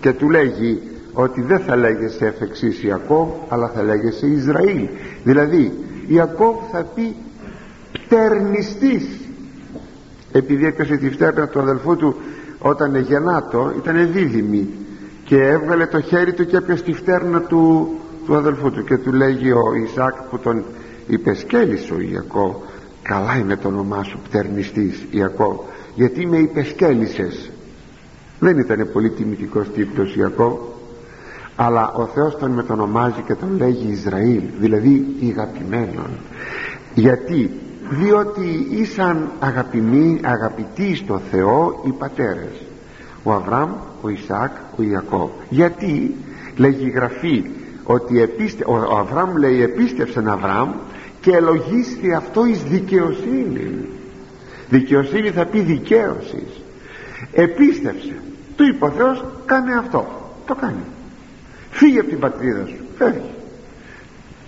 [0.00, 4.88] Και του λέγει ότι δεν θα λέγεσαι εφ' εξής Ιακώβ αλλά θα λέγεσαι Ισραήλ.
[5.24, 5.72] Δηλαδή
[6.06, 7.16] Ιακώβ θα πει
[7.92, 9.06] πτερνιστής.
[10.32, 12.16] Επειδή έπιασε τη φτέρνα του αδελφού του
[12.58, 14.68] όταν γεννάτο ήταν δίδυμη.
[15.24, 17.90] Και έβγαλε το χέρι του και έπιασε τη φτέρνα του,
[18.26, 18.84] του αδελφού του.
[18.84, 20.64] Και του λέγει ο Ισάκ που τον
[21.06, 22.54] υπεσκέλησε ο Ιακώβ
[23.08, 25.56] καλά είναι το όνομά σου πτερνιστής Ιακώβ.
[25.94, 27.50] Γιατί με υπεσκέλισες
[28.38, 30.58] δεν ήταν πολύ τιμητικός τύπος Ιακώβ.
[31.56, 36.10] Αλλά ο Θεός τον μετονομάζει και τον λέγει Ισραήλ δηλαδή αγαπημένον
[36.94, 37.50] γιατί;
[37.90, 42.62] Διότι ήσαν αγαπημένοι, αγαπητοί στο Θεό οι πατέρες.
[43.22, 45.30] Ο Αβραάμ, ο Ισάκ, ο Ιακώβ.
[45.48, 46.14] Γιατί;
[46.56, 47.44] Λέγει η Γραφή
[47.84, 50.70] ότι επίστε, ο, ο Αβραάμ λέει επίστευσεν Αβραάμ
[51.20, 53.88] και ελογίσθη αυτό εις δικαιοσύνη.
[54.68, 56.62] Δικαιοσύνη θα πει δικαίωσης.
[57.32, 58.14] Επίστευσε
[58.58, 60.06] του είπε ο Θεός κάνε αυτό.
[60.46, 60.84] Το κάνει.
[61.70, 62.76] Φύγε από την πατρίδα σου.
[62.96, 63.30] Φεύγει.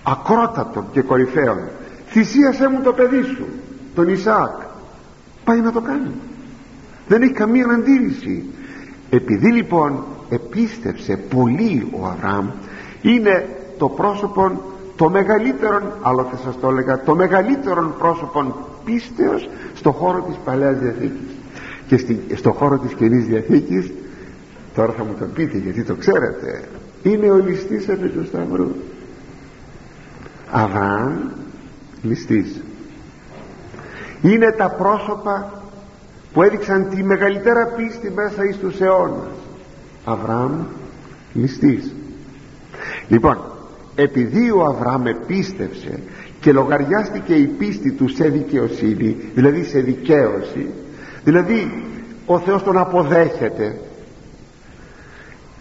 [0.02, 1.68] Ακρότατο και κορυφαίο
[2.06, 3.46] θυσίασέ μου το παιδί σου
[3.94, 4.60] τον Ισαάκ.
[5.44, 6.10] Πάει να το κάνει.
[7.08, 8.44] Δεν έχει καμία αντίρρηση.
[9.10, 12.48] Επειδή λοιπόν επίστευσε πολύ ο Αβραάμ
[13.02, 14.62] είναι το πρόσωπο
[15.00, 20.78] το μεγαλύτερο άλλο θα σας το έλεγα το μεγαλύτερο πρόσωπο πίστεως στο χώρο της Παλαιάς
[20.78, 21.36] Διαθήκης.
[21.86, 23.92] Και στη, στο χώρο της Καινής Διαθήκης
[24.74, 26.68] τώρα θα μου το πείτε γιατί το ξέρετε
[27.02, 28.70] είναι ο ληστής επί του Σταυρού.
[30.50, 31.12] Αβραάμ
[32.02, 32.62] ληστής.
[34.22, 35.62] Είναι τα πρόσωπα
[36.32, 39.32] που έδειξαν τη μεγαλύτερα πίστη μέσα εις τους αιώνας.
[40.04, 40.52] Αβραάμ
[41.32, 41.94] ληστής.
[43.08, 43.38] Λοιπόν
[44.02, 46.02] επειδή ο Αβραάμ επίστευσε
[46.40, 50.68] και λογαριάστηκε η πίστη του σε δικαιοσύνη δηλαδή σε δικαίωση
[51.24, 51.84] δηλαδή
[52.26, 53.80] ο Θεός τον αποδέχεται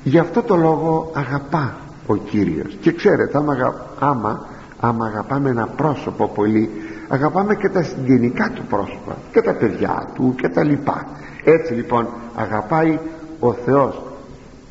[0.04, 2.78] γι' αυτό το λόγο αγαπά ο Κύριος.
[2.82, 4.48] Και ξέρετε άμα, άμα,
[4.80, 6.70] άμα αγαπάμε ένα πρόσωπο πολύ
[7.08, 11.08] αγαπάμε και τα συγγενικά του πρόσωπα και τα παιδιά του και τα λοιπά.
[11.44, 13.00] Έτσι λοιπόν αγαπάει
[13.40, 14.02] ο Θεός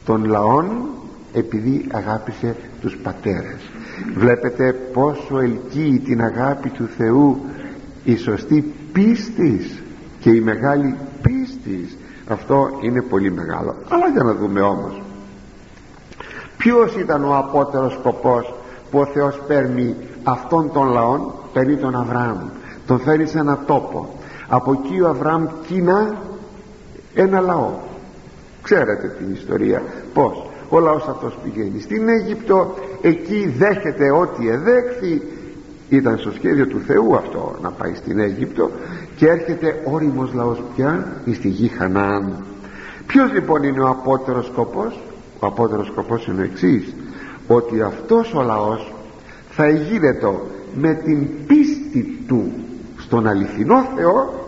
[0.04, 0.66] των λαών
[1.32, 3.70] επειδή αγάπησε τους πατέρες.
[4.14, 7.40] Βλέπετε πόσο ελκύει την αγάπη του Θεού
[8.04, 9.82] η σωστή πίστης
[10.20, 11.96] και η μεγάλη πίστης.
[12.28, 13.74] Αυτό είναι πολύ μεγάλο.
[13.88, 15.02] Αλλά για να δούμε όμως.
[16.56, 18.54] Ποιος ήταν ο απότερος σκοπός
[18.90, 22.38] που ο Θεός παίρνει αυτόν τον λαόν παίρνει τον Αβραάμ.
[22.86, 24.14] Τον φέρει σε ένα τόπο.
[24.48, 26.14] Από εκεί ο Αβραάμ κίνα
[27.14, 27.70] ένα λαό.
[28.62, 29.82] Ξέρετε την ιστορία.
[30.12, 35.22] Πως ο λαός αυτός πηγαίνει στην Αίγυπτο εκεί δέχεται ό,τι εδέχθη.
[35.88, 38.70] Ήταν στο σχέδιο του Θεού αυτό να πάει στην Αίγυπτο
[39.16, 42.44] και έρχεται όριμος λαός πια στη γη Χανάν.
[43.06, 45.00] Ποιος λοιπόν είναι ο απότερος σκοπός;
[45.40, 46.94] Ο απότερος σκοπός είναι ο εξής
[47.46, 48.92] ότι αυτός ο λαός
[49.50, 52.52] θα εγείρετο με την πίστη του
[52.98, 54.46] στον αληθινό Θεό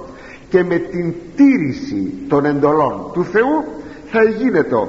[0.49, 3.65] και με την τήρηση των εντολών του Θεού
[4.07, 4.89] θα εγίνετο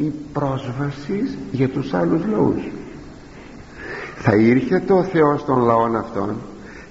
[0.00, 2.70] η πρόσβαση για τους άλλους λαούς.
[4.16, 6.36] Θα ήρθε το Θεός των λαών αυτών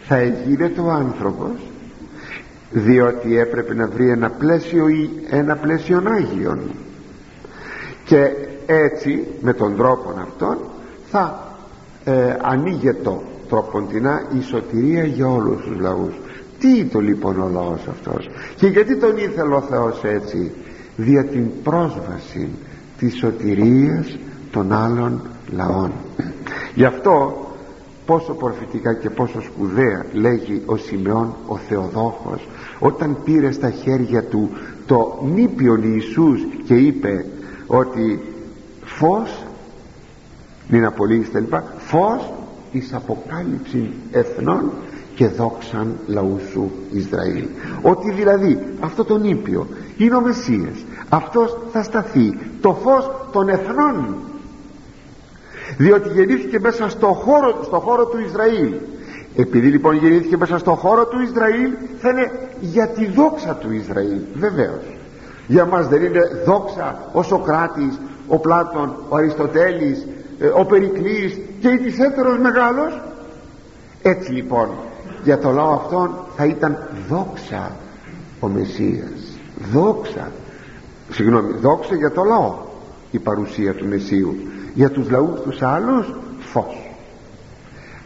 [0.07, 1.51] θα εγίνετο ο άνθρωπος
[2.71, 6.59] διότι έπρεπε να βρει ένα πλαίσιο ή ένα πλαίσιο Άγιον.
[8.05, 8.31] Και
[8.65, 10.57] έτσι με τον τρόπο αυτόν
[11.09, 11.53] θα
[12.03, 16.13] ε, ανοίγετο τροποντινά η σωτηρία για όλους τους λαούς.
[16.59, 20.51] Τι το λοιπόν ο λαός αυτός; Και γιατί τον ήθελε ο Θεός έτσι;
[20.95, 22.49] Δια την πρόσβαση
[22.99, 24.17] της σωτηρίας
[24.51, 25.21] των άλλων
[25.51, 25.91] λαών.
[26.75, 27.43] Γι' αυτό
[28.05, 32.47] πόσο προφητικά και πόσο σπουδαία λέγει ο Σιμεών ο Θεοδόχος
[32.79, 34.49] όταν πήρε στα χέρια του
[34.85, 37.25] το νήπιον Ιησούς και είπε
[37.67, 38.19] ότι
[38.83, 39.43] φως
[40.67, 42.33] μην απολύγεις λοιπά φως
[42.71, 44.71] εις αποκάλυψη εθνών
[45.15, 47.43] και δόξαν λαού σου Ισραήλ.
[47.81, 52.37] Ότι δηλαδή αυτό το νήπιο είναι ο Μεσσίας αυτός θα σταθεί.
[52.61, 54.15] Το φως των εθνών.
[55.77, 58.73] Διότι γεννήθηκε μέσα στο χώρο, στο χώρο του Ισραήλ.
[59.35, 64.19] Επειδή λοιπόν γεννήθηκε μέσα στον χώρο του Ισραήλ θα είναι για τη δόξα του Ισραήλ
[64.33, 64.97] βεβαίως.
[65.47, 70.07] Για μας δεν είναι δόξα ο Σοκράτης ο Πλάτων, ο Αριστοτέλης
[70.39, 71.97] ε, ο Περικλής και η της
[72.41, 73.01] μεγάλος.
[74.01, 74.69] Έτσι λοιπόν
[75.23, 76.77] για το λαό αυτόν θα ήταν
[77.09, 77.71] δόξα
[78.39, 79.37] ο Μεσσίας.
[79.71, 80.31] Δόξα
[81.09, 82.55] συγγνώμη δόξα για το λαό
[83.11, 84.35] η παρουσία του Μεσσίου.
[84.73, 86.89] Για τους λαούς τους άλλους φως.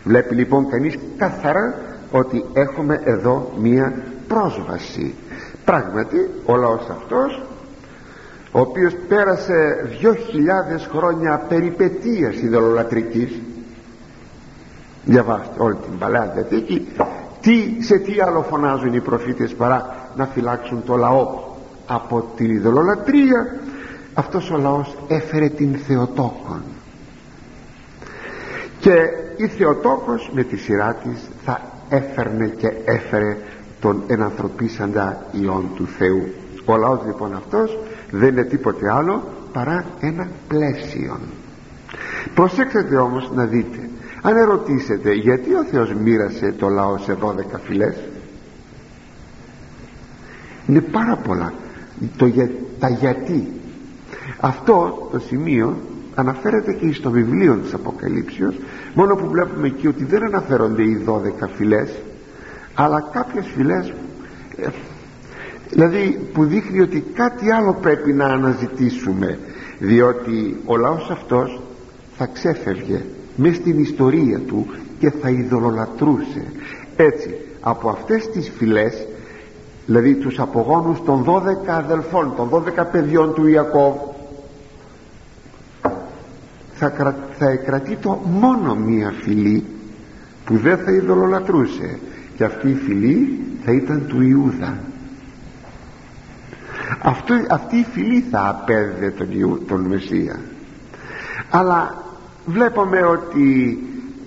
[0.04, 1.76] Βλέπει λοιπόν κανείς καθαρά
[2.12, 3.94] ότι έχουμε εδώ μία
[4.28, 5.14] πρόσβαση.
[5.66, 7.42] Πράγματι ο λαός αυτός
[8.52, 13.42] ο οποίος πέρασε δυο χιλιάδες χρόνια περιπετίας ιδωλολατρικής
[15.06, 16.88] διαβάστε όλη την Παλαιά Διαθήκη
[17.42, 21.53] τι, σε τι άλλο φωνάζουν οι προφήτες παρά να φυλάξουν το λαό
[21.86, 23.60] από την ιδωλολατρία
[24.14, 26.62] αυτός ο λαός έφερε την Θεοτόκον.
[28.80, 28.94] Και
[29.38, 33.38] η Θεοτόκος με τη σειρά της θα έφερνε και έφερε
[33.80, 36.34] τον ενανθρωπίσαντα Υιόν του Θεού.
[36.66, 37.80] Ο λαός λοιπόν αυτός
[38.12, 39.24] δεν είναι τίποτε άλλο
[39.54, 41.20] παρά ένα πλαίσιο.
[42.36, 43.90] Προσέξτε όμως να δείτε.
[44.22, 47.96] Αν ερωτήσετε γιατί ο Θεός μοίρασε το λαό σε 12 φυλές
[50.68, 51.54] είναι πάρα πολλά
[52.18, 52.32] το
[52.80, 53.48] τα γιατί.
[54.40, 55.78] Αυτό το σημείο
[56.16, 58.56] αναφέρεται και στο βιβλίο της Αποκαλύψεως.
[58.94, 61.90] Μόνο που βλέπουμε εκεί ότι δεν αναφέρονται οι 12 φυλές
[62.74, 63.94] αλλά κάποιες φυλές
[64.58, 64.68] ε,
[65.70, 69.40] δηλαδή που δείχνει ότι κάτι άλλο πρέπει να αναζητήσουμε
[69.80, 71.62] διότι ο λαός αυτός
[72.18, 73.02] θα ξέφευγε
[73.36, 74.66] μες στην ιστορία του
[75.00, 76.46] και θα ειδωλολατρούσε
[76.96, 79.08] έτσι από αυτές τις φυλές
[79.86, 83.96] δηλαδή τους απογόνους των 12 αδελφών των 12 παιδιών του Ιακώβ
[86.74, 89.66] θα, κρα, θα το μόνο μία φυλή
[90.46, 92.00] που δεν θα ειδωλολατρούσε.
[92.36, 94.78] Και αυτή η φυλή θα ήταν του Ιούδα.
[97.02, 100.40] Αυτό, αυτή η φυλή θα απέδιδε τον, τον Μεσσία.
[101.50, 102.04] Αλλά
[102.46, 103.78] βλέπουμε ότι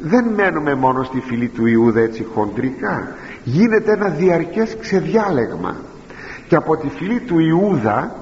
[0.02, 3.14] δεν μένουμε μόνο στη φυλή του Ιούδα έτσι χοντρικά
[3.48, 5.76] γίνεται ένα διαρκές ξεδιάλεγμα.
[6.48, 8.16] Και από τη φυλή του Ιούδα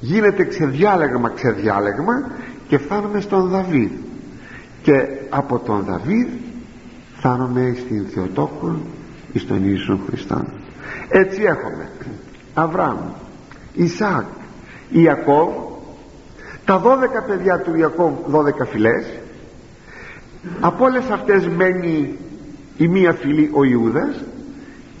[0.00, 2.30] γίνεται ξεδιάλεγμα ξεδιάλεγμα
[2.68, 3.90] και φτάνουμε στον Δαβίδ.
[4.82, 6.26] Και από τον Δαβίδ
[7.16, 8.76] φτάνουμε στην Θεοτόκο
[9.34, 10.44] στον Ιησού Χριστό.
[11.08, 11.88] Έτσι έχουμε
[12.54, 12.98] Αβραάμ
[13.76, 14.24] Ισaac
[14.90, 15.50] Ιακώβ
[16.64, 16.84] τα 12
[17.26, 19.06] παιδιά του Ιακώβ 12 φυλές.
[20.60, 22.16] Από όλες αυτές μένει
[22.76, 24.24] η μία φυλή ο Ιούδας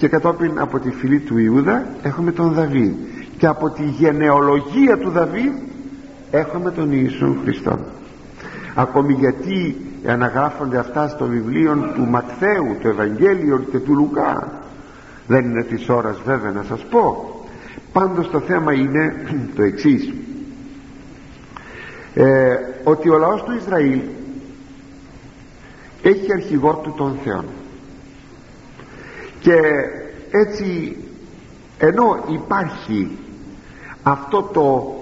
[0.02, 2.92] και κατόπιν από τη φυλή του Ιούδα έχουμε τον Δαβίδ.
[3.38, 5.52] Και από τη γενεολογία του Δαβίδ
[6.30, 7.78] έχουμε τον Ιησού Χριστό
[8.74, 9.76] ακόμη γιατί
[10.06, 14.52] αναγράφονται αυτά στο βιβλίο του Ματθαίου του Ευαγγέλιο και του Λουκά.
[15.26, 17.34] Δεν είναι της ώρας βέβαια να σας πω.
[17.92, 19.14] Πάντως το θέμα είναι
[19.56, 20.12] το εξής.
[22.14, 24.00] Ε, ότι ο λαός του Ισραήλ
[26.02, 27.44] έχει αρχηγό του τον Θεό
[29.42, 29.58] και
[30.30, 30.96] έτσι
[31.78, 33.18] ενώ υπάρχει
[34.02, 34.96] αυτό το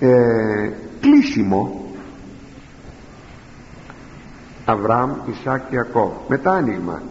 [0.00, 0.70] ε,
[1.00, 1.82] κλείσιμο
[4.64, 7.02] Αβραάμ, Ισάκ και Ιακώβ μετά άνοιγμα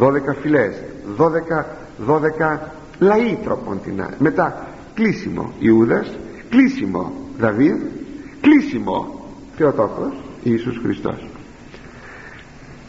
[0.00, 0.10] 12
[0.40, 0.82] φυλές
[1.18, 1.28] 12,
[2.08, 2.58] 12
[2.98, 6.18] λαοί τρόπον την μετά κλείσιμο Ιούδας
[6.48, 7.82] κλείσιμο Δαβίδ
[8.40, 10.12] κλείσιμο Θεοτόκος
[10.42, 11.26] Ιησούς Χριστός.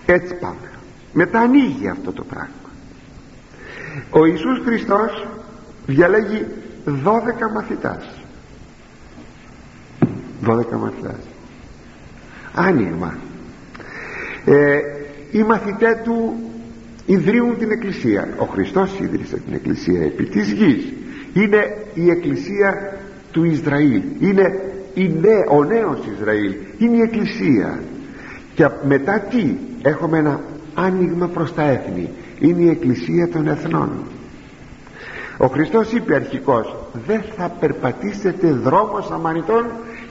[0.05, 0.71] Έτσι πάμε.
[1.13, 2.54] Μετά ανοίγει αυτό το πράγμα
[4.09, 5.27] ο Ιησούς Χριστός
[5.85, 6.45] διαλέγει
[6.85, 8.09] 12 μαθητάς.
[10.45, 11.19] 12 μαθητάς.
[12.53, 13.17] Άνοιγμα.
[14.45, 14.79] Ε,
[15.31, 16.35] οι μαθητέ του
[17.05, 18.27] ιδρύουν την εκκλησία.
[18.37, 20.93] Ο Χριστός ίδρυσε την εκκλησία επί της γης.
[21.33, 22.97] Είναι η εκκλησία
[23.31, 24.01] του Ισραήλ.
[24.19, 24.59] Είναι
[24.93, 25.11] η
[25.49, 26.55] ο νέος Ισραήλ.
[26.77, 27.79] Είναι η εκκλησία.
[28.55, 30.41] Και μετά τι έχουμε ένα
[30.73, 32.09] άνοιγμα προς τα έθνη
[32.39, 33.89] είναι η εκκλησία των εθνών.
[35.37, 36.75] Ο Χριστός είπε αρχικώς
[37.07, 39.65] δεν θα περπατήσετε δρόμο Σαμαριτών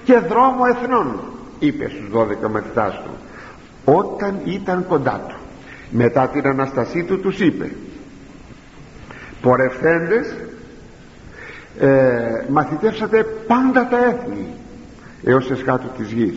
[0.04, 1.20] και δρόμο εθνών
[1.58, 2.08] είπε στους
[2.46, 3.10] 12 μαθητάς του
[3.84, 5.34] όταν ήταν κοντά του
[5.90, 7.70] μετά την Αναστασή του τους είπε
[9.40, 10.36] πορευθέντες
[11.78, 14.46] ε, μαθητεύσατε πάντα τα έθνη
[15.24, 16.34] έως εσχάτου της γης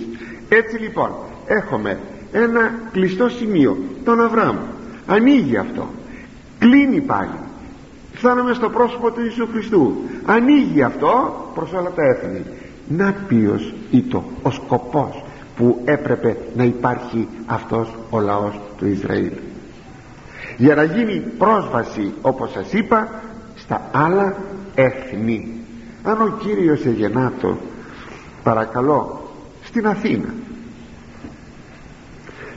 [0.50, 1.12] έτσι λοιπόν
[1.46, 2.00] έχουμε
[2.32, 4.58] ένα κλειστό σημείο τον Αβραάμ
[5.08, 5.88] ανοίγει αυτό.
[6.60, 7.40] Κλείνει πάλι.
[8.14, 9.96] Φτάνουμε στο πρόσωπο του Ιησού Χριστού.
[10.26, 12.42] Ανοίγει αυτό προς όλα τα έθνη.
[12.88, 15.24] Να ποιος ήτο ο σκοπός
[15.58, 19.32] που έπρεπε να υπάρχει αυτός ο λαός του Ισραήλ.
[20.58, 23.10] Για να γίνει πρόσβαση όπως σας είπα
[23.56, 24.36] στα άλλα
[24.76, 25.52] έθνη.
[26.04, 27.58] Αν ο Κύριος εγεννάτο
[28.44, 29.22] παρακαλώ
[29.64, 30.34] στην Αθήνα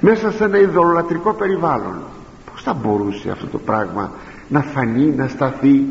[0.01, 2.03] μέσα σε ένα ιδωλολατρικό περιβάλλον
[2.63, 4.13] πως θα μπορούσε αυτό το πράγμα
[4.49, 5.85] να φανεί, να σταθεί;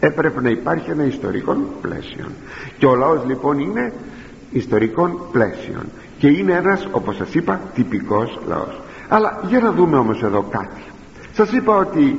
[0.00, 2.26] Έπρεπε να υπάρχει ένα ιστορικό πλαίσιο
[2.78, 3.92] και ο λαός λοιπόν είναι
[4.50, 5.82] ιστορικών πλαίσιων
[6.18, 8.80] και είναι ένας όπως σας είπα τυπικός λαός.
[9.08, 10.82] Αλλά για να δούμε όμως εδώ κάτι.
[11.32, 12.18] Σας είπα ότι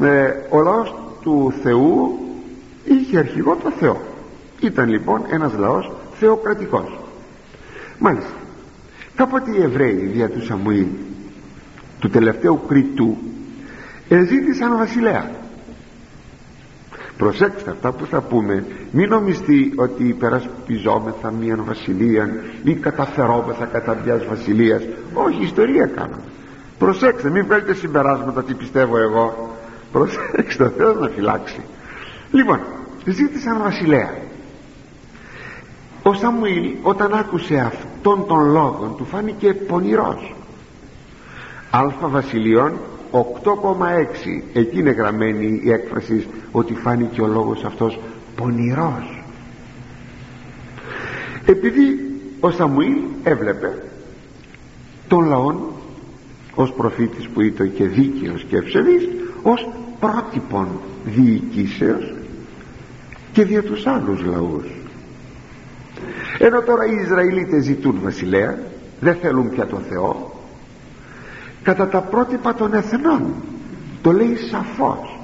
[0.00, 2.18] ε, ο λαός του Θεού
[2.84, 4.00] είχε αρχηγό το Θεό.
[4.60, 6.98] Ήταν λοιπόν ένας λαός θεοκρατικός.
[7.98, 8.34] Μάλιστα.
[9.16, 10.86] Κάποτε οι Εβραίοι δια του Σαμουήλ
[11.98, 13.16] του τελευταίου Κριτού
[14.08, 15.30] εζήτησαν βασιλέα.
[17.16, 18.64] Προσέξτε αυτά που θα πούμε.
[18.90, 22.30] Μην νομιστεί ότι υπερασπιζόμεθα μίαν βασιλεία
[22.64, 24.82] ή καταφερόμεθα κατά μιας βασιλείας.
[25.14, 26.22] Όχι ιστορία κάνουμε
[26.78, 29.56] προσέξτε μην βγάλετε συμπεράσματα τι πιστεύω εγώ.
[29.92, 31.60] Προσέξτε ο Θεός να φυλάξει.
[32.30, 32.60] Λοιπόν
[33.04, 34.14] ζήτησαν βασιλέα.
[36.02, 40.34] Ο Σαμουήλ όταν άκουσε αυτόν τον λόγο του φάνηκε πονηρός
[41.78, 42.72] αλφα βασιλείων
[43.10, 43.20] 8,6
[44.52, 47.98] εκεί είναι γραμμένη η έκφραση ότι φάνηκε ο λόγος αυτός
[48.36, 49.24] πονηρός.
[51.46, 52.10] Επειδή
[52.40, 53.82] ο Σαμουήλ έβλεπε
[55.08, 55.60] τον λαόν
[56.54, 59.08] ως προφήτης που ήταν και δίκαιος και ευσεβής
[59.42, 59.68] ως
[60.00, 60.68] πρότυπον
[61.04, 62.14] διοικήσεως
[63.32, 64.66] και δια τους άλλους λαούς.
[66.38, 68.58] Ενώ τώρα οι Ισραηλίτες ζητούν βασιλέα
[69.00, 70.35] δεν θέλουν πια τον Θεό
[71.66, 73.34] κατά τα πρότυπα των εθνών.
[74.02, 75.18] Το λέει σαφώς.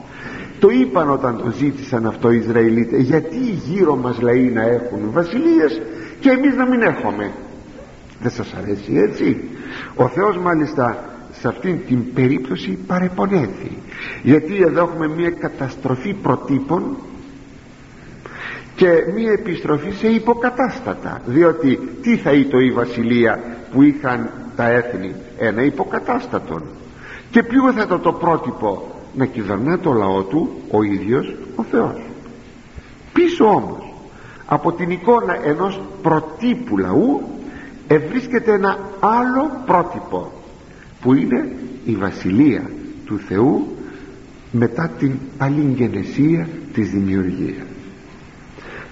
[0.59, 5.81] Το είπαν όταν το ζήτησαν αυτό οι Ισραηλίτες γιατί γύρω μας λαοί να έχουν βασιλείες
[6.21, 7.31] και εμείς να μην έχουμε
[8.23, 9.45] δεν σας αρέσει έτσι.
[9.95, 13.77] Ο Θεός μάλιστα σε αυτήν την περίπτωση παρεπονέθη.
[14.23, 16.97] Γιατί εδώ έχουμε μια καταστροφή προτύπων
[18.77, 21.21] και μία επιστροφή σε υποκατάστατα.
[21.27, 23.41] Διότι τι θα ήταν η βασιλεία
[23.73, 26.63] που είχαν τα έθνη ένα υποκατάστατον.
[27.31, 32.01] Και ποιο θα ήταν το πρότυπο να κυβερνά το λαό του ο ίδιος ο Θεός.
[33.13, 33.93] Πίσω όμως
[34.47, 37.23] από την εικόνα ενός προτύπου λαού
[37.87, 40.33] ευρίσκεται ένα άλλο πρότυπο
[41.01, 41.53] που είναι
[41.85, 42.71] η βασιλεία
[43.07, 43.77] του Θεού
[44.51, 47.67] μετά την παλιγγενεσία της δημιουργίας.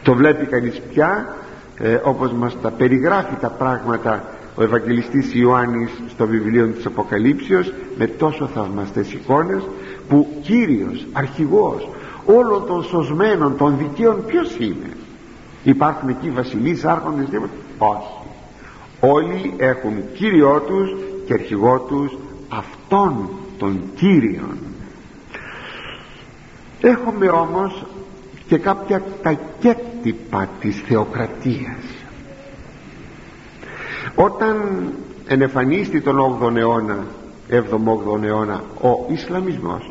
[0.02, 1.36] Το βλέπει κανείς πια
[1.78, 4.24] ε, όπως μας τα περιγράφει τα πράγματα
[4.55, 9.62] ο Ευαγγελιστής Ιωάννης στο βιβλίο της Αποκαλύψεως με τόσο θαυμαστές εικόνες
[10.09, 11.88] που Κύριος, αρχηγός
[12.26, 14.96] όλων των σωσμένων των δικαίων ποιος είναι;
[15.62, 17.26] Υπάρχουν εκεί βασιλείς, άρχοντες
[17.78, 18.12] όχι.
[19.01, 20.94] Όλοι έχουν Κύριό τους
[21.26, 22.16] και αρχηγό τους
[22.48, 24.59] αυτόν τον Κύριον.
[26.80, 27.84] Έχουμε όμως
[28.46, 31.99] και κάποια κακέτυπα της θεοκρατίας
[34.14, 34.82] όταν
[35.26, 36.98] ενεφανίστη τον 8ο αιώνα
[37.51, 39.90] 7ο-8ο αιώνα ο Ισλαμισμός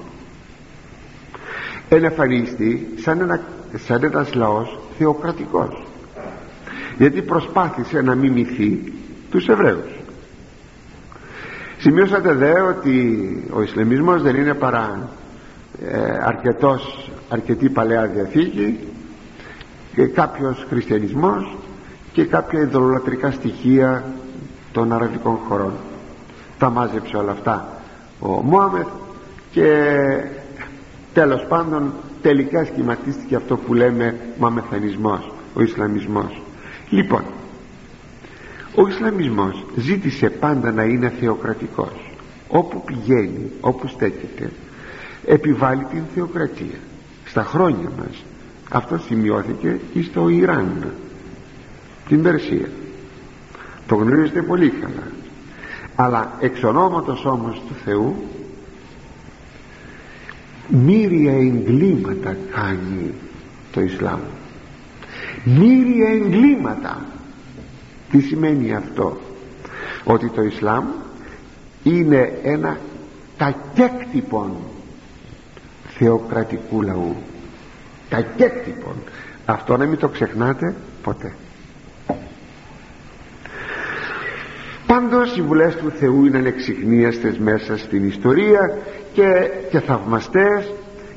[1.90, 3.42] ενεφανίστη σαν, ένα,
[3.76, 5.84] σαν ένας λαός θεοκρατικός.
[6.98, 8.94] Γιατί προσπάθησε να μιμηθεί
[9.32, 10.00] τους Εβραίους.
[11.78, 15.10] Σημειώσατε δε ότι ο Ισλαμισμός δεν είναι παρά
[15.86, 18.80] ε, αρκετός, αρκετή Παλαιά Διαθήκη
[19.96, 21.58] και κάποιος χριστιανισμός
[22.14, 24.04] και κάποια ιδωλολατρικά στοιχεία
[24.72, 25.74] των αραβικών χωρών.
[26.58, 27.68] Τα μάζεψε όλα αυτά
[28.20, 28.88] ο Μωάμεθ
[29.52, 29.96] και
[31.14, 36.42] τέλος πάντων τελικά σχηματίστηκε αυτό που λέμε μαμεθανισμός ο Ισλαμισμός.
[36.90, 37.24] Λοιπόν
[38.76, 42.12] ο Ισλαμισμός ζήτησε πάντα να είναι θεοκρατικός.
[42.48, 44.52] Όπου πηγαίνει, όπου στέκεται
[45.26, 46.80] επιβάλλει την θεοκρατία.
[47.26, 48.24] Στα χρόνια μας
[48.72, 50.94] αυτό σημειώθηκε και στο Ιράν
[52.10, 52.70] την Περσία.
[53.88, 55.08] Το γνωρίζετε πολύ καλά.
[55.96, 58.16] Αλλά εξ ονόματος όμως του Θεού
[60.68, 63.14] μύρια εγκλήματα κάνει
[63.72, 64.20] το Ισλάμ.
[65.44, 67.06] Μύρια εγκλήματα.
[68.12, 69.18] Τι σημαίνει αυτό;
[70.04, 70.86] Ότι το Ισλάμ
[71.84, 72.78] είναι ένα
[73.38, 74.52] κακέκτυπον
[75.88, 77.16] θεοκρατικού λαού.
[78.10, 78.96] Κακέκτυπον
[79.46, 81.34] αυτό να μην το ξεχνάτε ποτέ
[85.00, 88.78] πάντως οι βουλές του Θεού είναι ανεξιχνίαστες μέσα στην ιστορία
[89.14, 89.24] και,
[89.70, 90.74] και θαυμαστές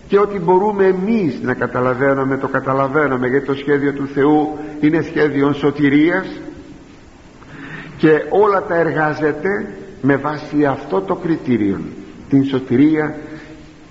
[0.08, 5.52] και ότι μπορούμε εμείς να καταλαβαίνουμε το καταλαβαίνουμε γιατί το σχέδιο του Θεού είναι σχέδιο
[5.52, 6.40] σωτηρίας
[7.96, 11.80] και όλα τα εργάζεται με βάση αυτό το κριτήριο
[12.28, 13.16] την σωτηρία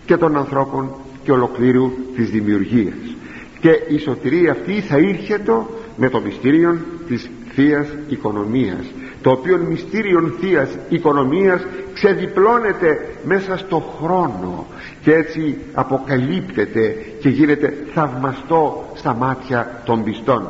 [0.05, 0.89] και των ανθρώπων
[1.23, 3.15] και ολοκλήρου της δημιουργίας.
[3.59, 5.51] Και η σωτηρία αυτή θα ήρχεται
[5.97, 6.77] με το μυστήριο
[7.07, 8.85] της Θείας Οικονομίας
[9.21, 11.61] το οποίο μυστήριον Θείας Οικονομίας
[11.93, 14.65] ξεδιπλώνεται μέσα στο χρόνο
[15.01, 20.47] και έτσι αποκαλύπτεται και γίνεται θαυμαστό στα μάτια των πιστών.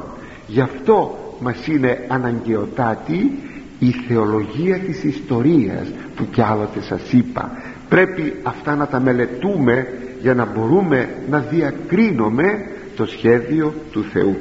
[0.48, 3.32] Γι' αυτό μας είναι αναγκαιοτάτη
[3.80, 7.52] η θεολογία της ιστορίας που κι άλλοτε σας είπα.
[7.90, 9.88] Πρέπει αυτά να τα μελετούμε
[10.22, 12.66] για να μπορούμε να διακρίνουμε
[12.96, 14.38] το σχέδιο του Θεού.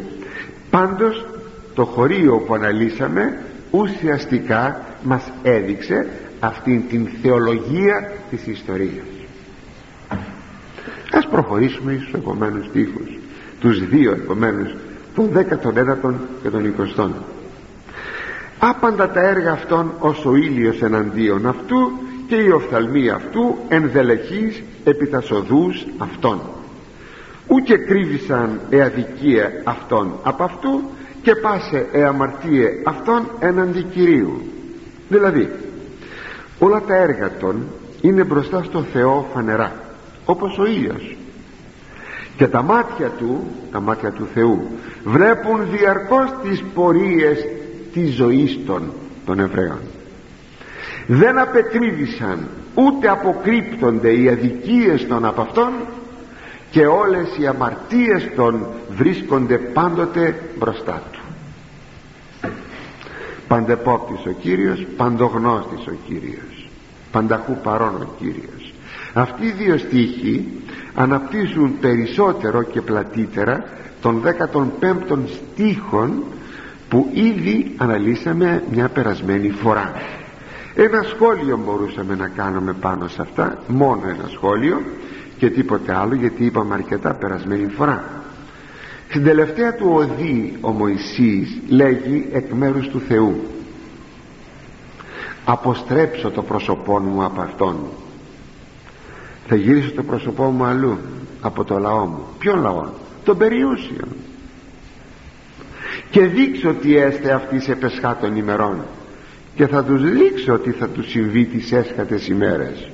[0.71, 1.27] Πάντως
[1.75, 3.39] το χωρίο που αναλύσαμε
[3.71, 6.09] ουσιαστικά μας έδειξε
[6.41, 9.07] αυτήν την θεολογία της ιστορίας.
[11.13, 13.19] Ας προχωρήσουμε στους επόμενους στίχους
[13.61, 14.75] τους δύο επομένους
[15.15, 17.11] τον 19ο και τον 20ο
[18.61, 21.93] άπαντα τα έργα αυτών ως ο ήλιος εναντίον αυτού
[22.27, 26.41] και η οφθαλμή αυτού ενδελεχής επί τα σοδούς αυτών.
[27.47, 30.83] Ούτε κρύβησαν εαδικία αυτών από αυτού
[31.23, 34.43] και πάσε εαμαρτίε αυτών εναντί Κυρίου.
[35.09, 35.51] Δηλαδή
[36.59, 37.67] όλα τα έργα των
[38.01, 39.73] είναι μπροστά στο Θεό φανερά
[40.25, 41.17] όπως ο ήλιος.
[42.37, 44.69] Και τα μάτια του τα μάτια του Θεού
[45.05, 47.47] βλέπουν διαρκώς τις πορείες
[47.93, 48.93] της ζωής των,
[49.27, 49.81] των Εβραίων.
[51.07, 55.73] Δεν απεκρίβησαν ούτε αποκρύπτονται οι αδικίες των από αυτών
[56.71, 61.21] και όλες οι αμαρτίες των βρίσκονται πάντοτε μπροστά του.
[63.49, 66.69] Παντεπόπτης ο Κύριος παντογνώστης ο Κύριος
[67.11, 68.73] πανταχού παρόν ο Κύριος.
[69.13, 70.49] Αυτοί οι δύο στίχοι
[70.95, 73.65] αναπτύσσουν περισσότερο και πλατύτερα
[74.01, 76.23] των 15 στίχων
[76.89, 79.93] που ήδη αναλύσαμε μια περασμένη φορά.
[80.75, 84.83] Ένα σχόλιο μπορούσαμε να κάνουμε πάνω σε αυτά μόνο ένα σχόλιο
[85.41, 88.05] και τίποτε άλλο γιατί είπαμε αρκετά περασμένη φορά.
[89.09, 93.41] Στην τελευταία του οδή ο Μωυσής λέγει εκ μέρους του Θεού
[95.45, 97.77] αποστρέψω το πρόσωπό μου από αυτόν.
[99.47, 100.99] Θα γυρίσω το πρόσωπό μου αλλού
[101.41, 102.89] από το λαό μου ποιον λαό;
[103.25, 104.07] Τον περιούσιο.
[106.11, 108.85] Και δείξω τι έστε αυτής σε πεσχάτων ημερών
[109.55, 112.91] και θα τους δείξω τι θα τους συμβεί τις έσχατες ημέρες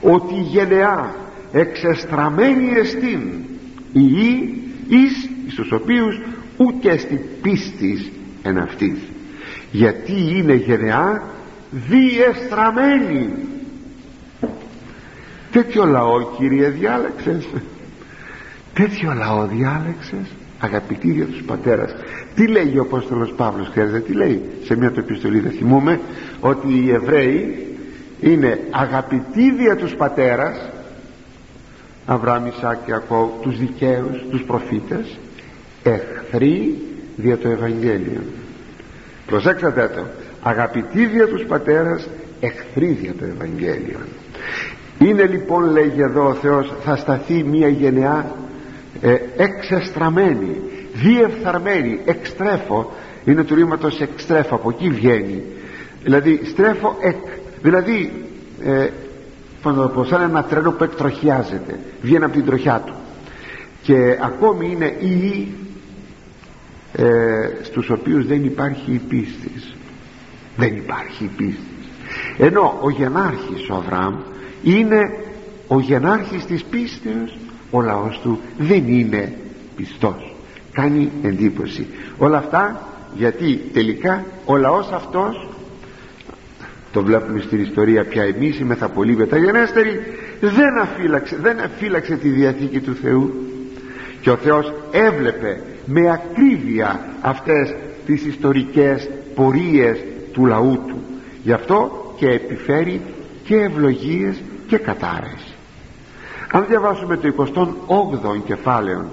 [0.00, 1.14] ότι η γενεά
[1.52, 3.20] εξεστραμμένη εστίν
[3.92, 6.20] η γη εις στους οποίους
[6.56, 8.98] ούτε στην πίστη εν αυτής.
[9.70, 11.22] Γιατί είναι γενεά
[11.70, 13.28] διεστραμμένη.
[15.50, 17.48] Τέτοιο λαό κύριε διάλεξες;
[18.74, 20.26] Τέτοιο λαό διάλεξες
[20.58, 21.94] αγαπητοί για τους πατέρας;
[22.34, 26.00] Τι λέει ο Απόστολος Παύλος ξέρετε τι λέει; Σε μια το επιστολή δεν θυμούμε
[26.40, 27.67] ότι οι Εβραίοι
[28.20, 30.68] είναι αγαπητοί δια τους πατέρας
[32.06, 35.18] Αβραάμ, Ισάκ και Ακώ τους δικαίους, τους προφήτες
[35.82, 36.78] εχθροί
[37.16, 38.20] δια το Ευαγγέλιο.
[39.26, 40.06] Προσέξατε το
[40.42, 42.08] αγαπητοί δια τους πατέρας
[42.40, 43.98] εχθροί δια το Ευαγγέλιο.
[44.98, 48.34] Είναι λοιπόν λέγει εδώ ο Θεός θα σταθεί μια γενεά
[49.00, 50.56] ε, εξεστραμμένη
[50.94, 52.92] διεφθαρμένη εξτρέφω
[53.24, 55.42] είναι του ρήματος εξτρέφω από εκεί βγαίνει.
[56.02, 57.16] Δηλαδή στρέφω εκ
[57.62, 58.12] δηλαδή
[58.64, 58.88] ε,
[59.62, 62.92] πάνω σαν ένα τρένο που εκτροχιάζεται βγαίνει από την τροχιά του.
[63.82, 65.48] Και ακόμη είναι οι
[66.92, 67.04] ε,
[67.62, 69.74] στους οποίους δεν υπάρχει η πίστης.
[70.56, 71.88] Δεν υπάρχει η πίστης.
[72.38, 74.14] Ενώ ο γενάρχης ο Αβραάμ
[74.62, 75.18] είναι
[75.66, 77.38] ο γενάρχης της πίστεως.
[77.70, 79.34] Ο λαός του δεν είναι
[79.76, 80.34] πιστός.
[80.72, 81.86] Κάνει εντύπωση.
[82.18, 85.48] Όλα αυτά γιατί τελικά ο λαός αυτός
[86.98, 90.00] το βλέπουμε στην ιστορία πια εμείς είμαι θα πολύ μεταγενέστεροι
[90.40, 93.34] δεν αφύλαξε, δεν αφύλαξε τη Διαθήκη του Θεού.
[94.20, 97.74] Και ο Θεός έβλεπε με ακρίβεια αυτές
[98.06, 101.02] τις ιστορικές πορείες του λαού του.
[101.42, 103.00] Γι' αυτό και επιφέρει
[103.44, 105.56] και ευλογίες και κατάρες
[106.52, 107.48] αν διαβάσουμε το
[107.88, 109.04] 28ο κεφάλαιο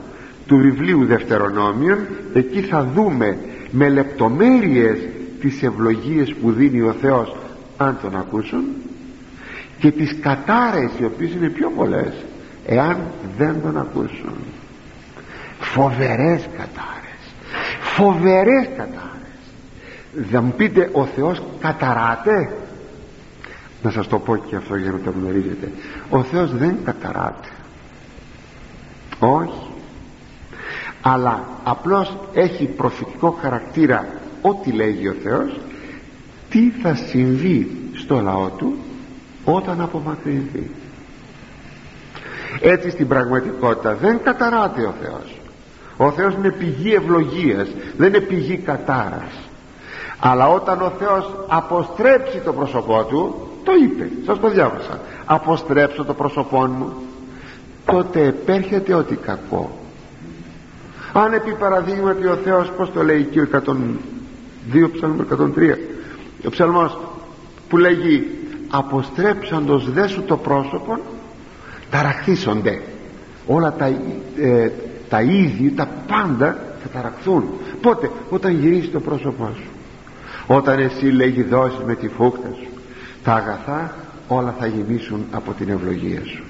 [0.47, 1.97] του βιβλίου Δευτερονόμιων
[2.33, 3.37] εκεί θα δούμε
[3.71, 4.97] με λεπτομέρειες
[5.39, 7.35] τις ευλογίες που δίνει ο Θεός
[7.77, 8.63] αν τον ακούσουν
[9.79, 12.13] και τις κατάρες οι οποίες είναι πιο πολλές
[12.65, 12.97] εάν
[13.37, 14.35] δεν τον ακούσουν.
[15.59, 17.33] Φοβερές κατάρες.
[17.79, 19.11] Φοβερές κατάρες.
[20.31, 22.49] Θα μου πείτε ο Θεός καταράται;
[23.81, 25.71] Να σας το πω και αυτό για να το γνωρίζετε.
[26.09, 27.49] Ο Θεός δεν καταράται.
[29.19, 29.69] Όχι.
[31.01, 34.07] Αλλά απλώς έχει προφητικό χαρακτήρα
[34.41, 35.59] ό,τι λέγει ο Θεός
[36.55, 38.75] τι θα συμβεί στο λαό του
[39.45, 40.69] όταν απομακρυνθεί.
[42.61, 45.39] Έτσι στην πραγματικότητα δεν καταράται ο Θεός.
[45.97, 49.49] Ο Θεός είναι πηγή ευλογίας δεν είναι πηγή κατάρας.
[50.19, 56.13] Αλλά όταν ο Θεός αποστρέψει το πρόσωπό του το είπε σας το διάβασα αποστρέψω το
[56.13, 56.93] πρόσωπό μου
[57.85, 59.77] τότε επέρχεται ό,τι κακό.
[61.13, 63.47] Αν επί παραδείγματι ο Θεός πως το λέει εκεί ο
[64.73, 65.25] 102 ψαλμό
[65.55, 65.94] 103
[66.45, 66.97] ο ψαλμός
[67.69, 68.27] που λέγει
[68.69, 70.99] αποστρέψαντος δε σου το πρόσωπο
[71.89, 72.81] ταραχθήσονται.
[73.47, 73.85] Όλα τα,
[74.37, 74.71] ε,
[75.09, 77.43] τα είδη τα πάντα θα ταραχθούν.
[77.81, 79.69] Πότε; Όταν γυρίσει το πρόσωπό σου.
[80.47, 82.67] Όταν εσύ λέγει δώσεις με τη φούχτα σου
[83.23, 83.95] τα αγαθά
[84.27, 86.43] όλα θα γεμίσουν από την ευλογία σου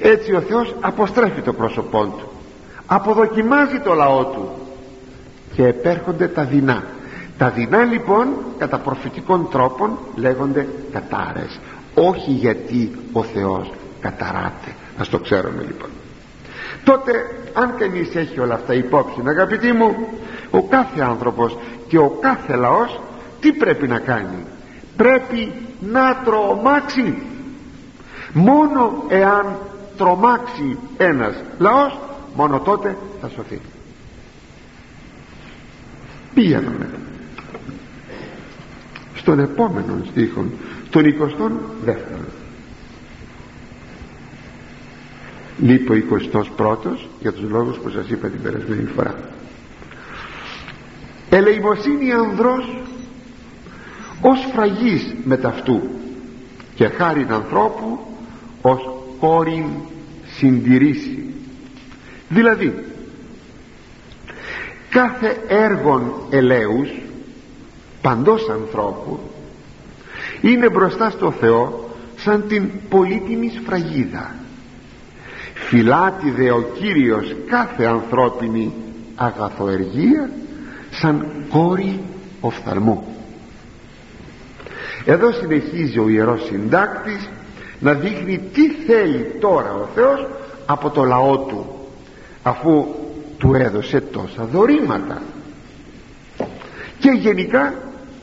[0.00, 2.28] έτσι ο Θεός αποστρέφει το πρόσωπό του.
[2.86, 4.48] Αποδοκιμάζει το λαό του.
[5.54, 6.84] Και επέρχονται τα δεινά
[7.38, 8.28] τα δεινά λοιπόν
[8.58, 11.60] κατά προφητικών τρόπων λέγονται κατάρες.
[11.94, 14.74] Όχι γιατί ο Θεός καταράται.
[14.98, 15.88] Ας το ξέρουμε λοιπόν.
[16.84, 17.12] Τότε
[17.52, 20.08] αν κανείς έχει όλα αυτά υπόψη αγαπητοί μου
[20.50, 21.56] ο κάθε άνθρωπος
[21.88, 23.00] και ο κάθε λαός
[23.40, 24.44] τι πρέπει να κάνει;
[24.96, 27.22] Πρέπει να τρομάξει.
[28.32, 29.58] Μόνο εάν
[29.96, 31.98] τρομάξει ένας λαός
[32.34, 33.60] μόνο τότε θα σωθεί.
[36.34, 36.88] Πήγαμε
[39.24, 40.44] στον επόμενο στίχο
[40.90, 41.94] τον 22ο
[45.58, 45.96] λείπει ο
[46.56, 49.14] 21ος για τους λόγους που σας είπα την περασμένη φορά.
[51.30, 52.82] Ελεημοσύνη ανδρός
[54.20, 55.80] ως φραγής μεταυτού
[56.74, 57.98] και χάριν ανθρώπου
[58.62, 58.80] ως
[59.20, 59.64] κόρην
[60.36, 61.34] συντηρήσει.
[62.28, 62.84] Δηλαδή
[64.90, 66.88] κάθε έργον ελέους
[68.04, 69.18] παντός ανθρώπου
[70.40, 74.34] είναι μπροστά στο Θεό σαν την πολύτιμη σφραγίδα.
[75.54, 78.72] Φυλάτη δε ο Κύριος κάθε ανθρώπινη
[79.14, 80.30] αγαθοεργία
[80.90, 82.00] σαν κόρη
[82.40, 83.16] οφθαλμού.
[85.04, 87.28] Εδώ συνεχίζει ο Ιερός Συντάκτης
[87.80, 90.26] να δείχνει τι θέλει τώρα ο Θεός
[90.66, 91.66] από το λαό του
[92.42, 92.86] αφού
[93.38, 95.22] του έδωσε τόσα δωρήματα.
[96.98, 97.74] Και γενικά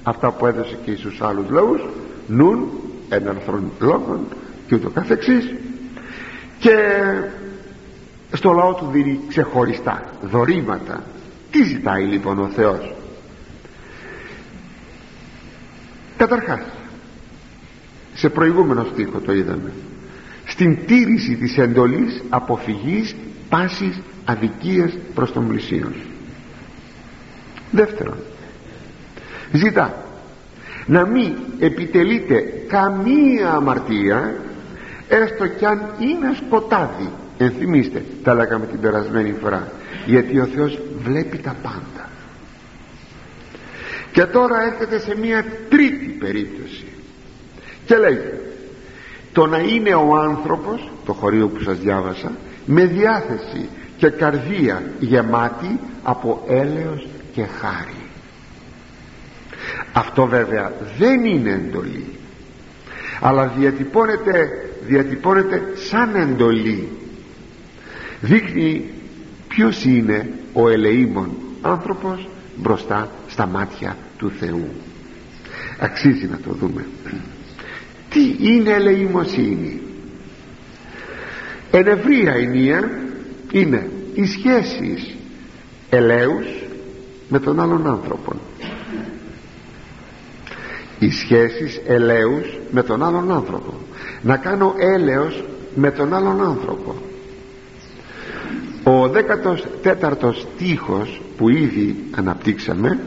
[0.03, 1.81] αυτά που έδωσε και στους άλλους λαούς
[2.27, 2.69] νουν
[3.09, 4.27] εναρθρών λόγων
[4.67, 5.53] και ούτω καθεξής.
[6.59, 6.75] Και
[8.31, 11.03] στο λαό του δίνει ξεχωριστά δωρήματα.
[11.51, 12.93] Τι ζητάει λοιπόν ο Θεός;
[16.17, 16.61] Καταρχάς
[18.13, 19.71] σε προηγούμενο στίχο το είδαμε.
[20.45, 23.15] Στην τήρηση της εντολής αποφυγής
[23.49, 25.93] πάσης αδικίας προς τον πλησίον
[27.71, 28.17] δεύτερον
[29.51, 30.05] ζητά
[30.85, 34.35] να μην επιτελείται καμία αμαρτία
[35.07, 37.09] έστω κι αν είναι σκοτάδι.
[37.37, 39.71] Ενθυμίστε τα λέγαμε την περασμένη φορά.
[40.05, 42.09] Γιατί ο Θεός βλέπει τα πάντα.
[44.11, 46.85] Και τώρα έρχεται σε μια τρίτη περίπτωση.
[47.85, 48.19] Και λέει
[49.33, 52.31] το να είναι ο άνθρωπος το χωρίο που σας διάβασα
[52.65, 58.00] με διάθεση και καρδία γεμάτη από έλεος και χάρη
[59.93, 62.05] αυτό βέβαια δεν είναι εντολή.
[63.21, 64.49] Αλλά διατυπώνεται,
[64.85, 66.87] διατυπώνεται σαν εντολή.
[68.21, 68.89] Δείχνει
[69.47, 71.31] ποιος είναι ο ελεήμων
[71.61, 74.67] άνθρωπος μπροστά στα μάτια του Θεού.
[75.79, 76.85] Αξίζει να το δούμε.
[78.09, 79.81] Τι είναι ελεημοσύνη;
[81.71, 82.89] Εν ευρία ενία
[83.51, 85.15] είναι οι σχέσεις
[85.89, 86.45] ελέους
[87.29, 88.33] με τον άλλον άνθρωπο
[91.01, 93.73] οι σχέσεις ελέους με τον άλλον άνθρωπο.
[94.21, 95.43] Να κάνω έλεος
[95.75, 96.95] με τον άλλον άνθρωπο.
[98.83, 99.03] Ο
[99.83, 102.99] 14ος στίχος που ήδη αναπτύξαμε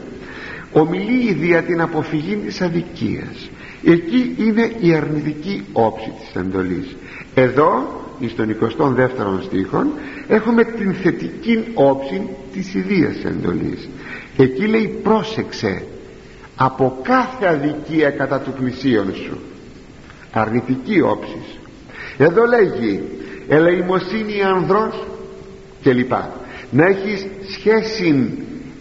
[0.71, 3.49] ομιλεί για την αποφυγή της αδικίας
[3.85, 6.95] εκεί είναι η αρνητική όψη της εντολής.
[7.33, 9.85] Εδώ στον 22ο στίχο
[10.27, 12.21] έχουμε την θετική όψη
[12.53, 13.89] της ιδίας εντολής.
[14.37, 15.83] Εκεί λέει πρόσεξε
[16.55, 19.39] από κάθε αδικία κατά του πλησίον σου.
[20.31, 21.59] Αρνητική όψης.
[22.17, 23.03] Εδώ λέγει
[23.47, 25.03] ελεημοσύνη ανδρός
[25.81, 26.31] και λοιπά
[26.71, 28.37] να έχεις σχέση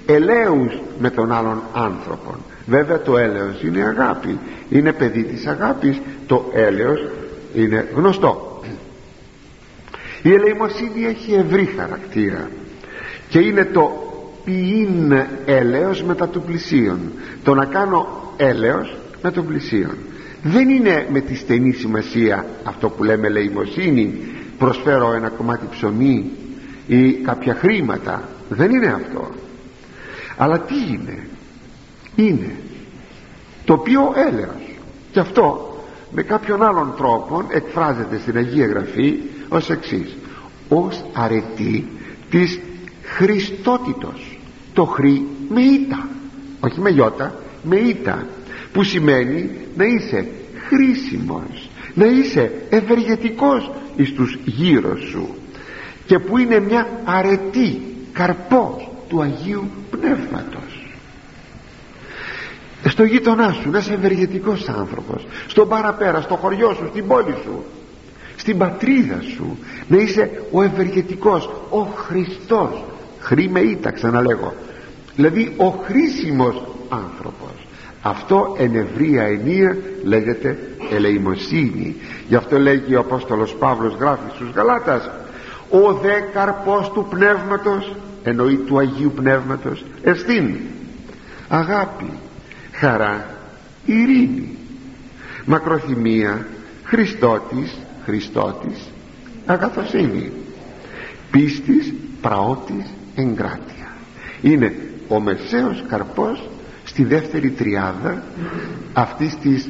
[0.07, 2.35] ελέους με τον άλλον άνθρωπο
[2.67, 4.39] βέβαια το έλεος είναι αγάπη.
[4.71, 6.01] Είναι παιδί της αγάπης.
[6.27, 7.07] Το έλεος
[7.55, 8.63] είναι γνωστό.
[10.23, 12.51] Η ελεημοσύνη έχει ευρύ χαρακτήρα
[13.29, 14.04] και είναι το
[14.45, 15.13] ποιήν
[15.45, 16.99] έλεος μετά του πλησίον.
[17.45, 19.97] Το να κάνω έλεος με τον πλησίον.
[20.43, 24.15] Δεν είναι με τη στενή σημασία αυτό που λέμε ελεημοσύνη
[24.59, 26.31] προσφέρω ένα κομμάτι ψωμί
[26.87, 28.29] ή κάποια χρήματα.
[28.49, 29.31] Δεν είναι αυτό.
[30.37, 31.27] Αλλά τι είναι;
[32.15, 32.55] Είναι
[33.65, 34.77] το οποίο έλεος.
[35.13, 35.77] Και αυτό
[36.11, 39.15] με κάποιον άλλον τρόπο εκφράζεται στην Αγία Γραφή
[39.49, 40.17] ως εξής.
[40.69, 41.89] Ως αρετή
[42.31, 42.61] της
[43.03, 44.34] Χριστότητος
[44.75, 46.09] το χρή με ήττα
[46.61, 48.27] όχι με γιώτα με ήττα
[48.73, 50.29] που σημαίνει να είσαι
[50.69, 55.35] χρήσιμος να είσαι ευεργετικός εις τους γύρω σου.
[56.07, 57.81] Και που είναι μια αρετή
[58.13, 60.97] καρπός του Αγίου Πνεύματος.
[62.89, 67.65] Στο γείτονά σου να είσαι ευεργετικός άνθρωπος στον παραπέρα, στο χωριό σου, στην πόλη σου
[68.37, 69.59] στην πατρίδα σου
[69.89, 72.85] να είσαι ο ευεργετικός ο Χριστός
[73.25, 74.55] χρήμε ήττα ξαναλέγω.
[75.17, 77.67] Δηλαδή ο χρήσιμος άνθρωπος.
[78.03, 80.59] Αυτό εν ευρία ενία λέγεται
[80.93, 81.97] ελεημοσύνη.
[82.29, 85.11] Γι' αυτό λέγει ο Απόστολος Παύλος γράφει στους Γαλάτας
[85.71, 90.57] ο δε καρπός του πνεύματος εννοεί του Αγίου Πνεύματος εστίν.
[91.49, 92.11] Αγάπη
[92.73, 93.27] χαρά
[93.85, 94.57] ειρήνη.
[95.45, 96.47] Μακροθυμία
[96.85, 98.89] Χριστότης Χριστότης
[99.47, 100.33] αγαθοσύνη.
[101.31, 102.85] Πίστης πραότης
[103.15, 103.97] εγκράτεια.
[104.43, 104.75] Είναι
[105.09, 106.49] ο μεσαίος καρπός
[106.85, 108.23] στη δεύτερη τριάδα
[108.93, 109.69] αυτής της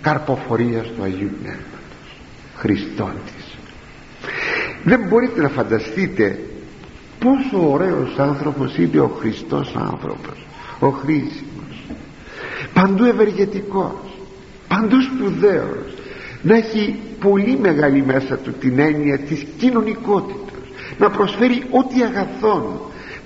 [0.00, 2.16] καρποφορίας του Αγίου Πνεύματος
[2.56, 3.56] Χριστότης
[4.86, 6.38] δεν μπορείτε να φανταστείτε
[7.18, 10.46] πόσο ωραίος άνθρωπος είναι ο Χριστός άνθρωπος
[10.78, 11.86] ο χρήσιμος.
[12.72, 14.18] Παντού ευεργετικός
[14.68, 15.94] παντού σπουδαίος.
[16.42, 20.45] Να έχει πολύ μεγάλη μέσα του την έννοια της κοινωνικότητας
[20.98, 22.80] να προσφέρει ό,τι αγαθόν.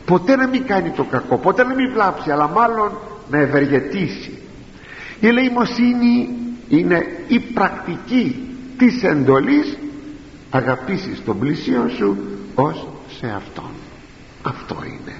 [0.05, 2.93] Ποτέ να μην κάνει το κακό ποτέ να μην βλάψει αλλά μάλλον
[3.31, 4.39] να ευεργετήσει.
[5.21, 6.29] Η ελεημοσύνη
[6.69, 9.79] είναι η πρακτική της εντολής.
[10.51, 12.17] Αγαπήσεις τον πλησίο σου
[12.55, 13.71] ως σε αυτόν.
[14.43, 15.17] Αυτό είναι.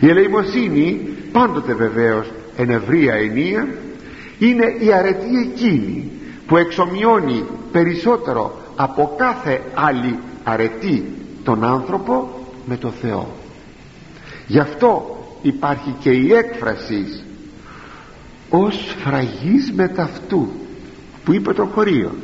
[0.00, 1.00] Η ελεημοσύνη
[1.32, 3.68] πάντοτε βεβαίως εν ευρία ενία
[4.38, 6.10] είναι η αρετή εκείνη
[6.46, 11.04] που εξομοιώνει περισσότερο από κάθε άλλη αρετή
[11.46, 12.28] τον άνθρωπο
[12.66, 13.28] με το Θεό.
[14.46, 17.22] Γι' αυτό υπάρχει και η έκφραση
[18.48, 20.48] ως σφραγής μεταυτού
[21.24, 22.14] που είπε το χωρίο.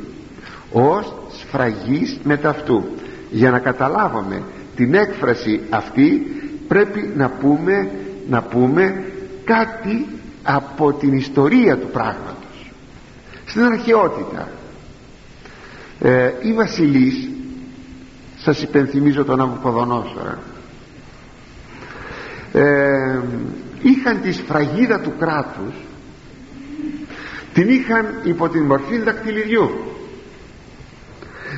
[0.71, 2.83] Ως σφραγής μεταυτού
[3.31, 4.43] για να καταλάβουμε
[4.75, 6.25] την έκφραση αυτή
[6.67, 7.91] πρέπει να πούμε
[8.29, 9.03] να πούμε
[9.43, 10.07] κάτι
[10.43, 12.71] από την ιστορία του πράγματος.
[13.45, 14.47] Στην αρχαιότητα
[15.99, 17.29] ε, οι βασιλείς
[18.43, 20.39] σας υπενθυμίζω τον Αβουκοδονόσορα
[22.53, 23.19] ε,
[23.81, 25.73] είχαν τη σφραγίδα του κράτους
[27.53, 29.69] την είχαν υπό την μορφή δακτυλιδιού.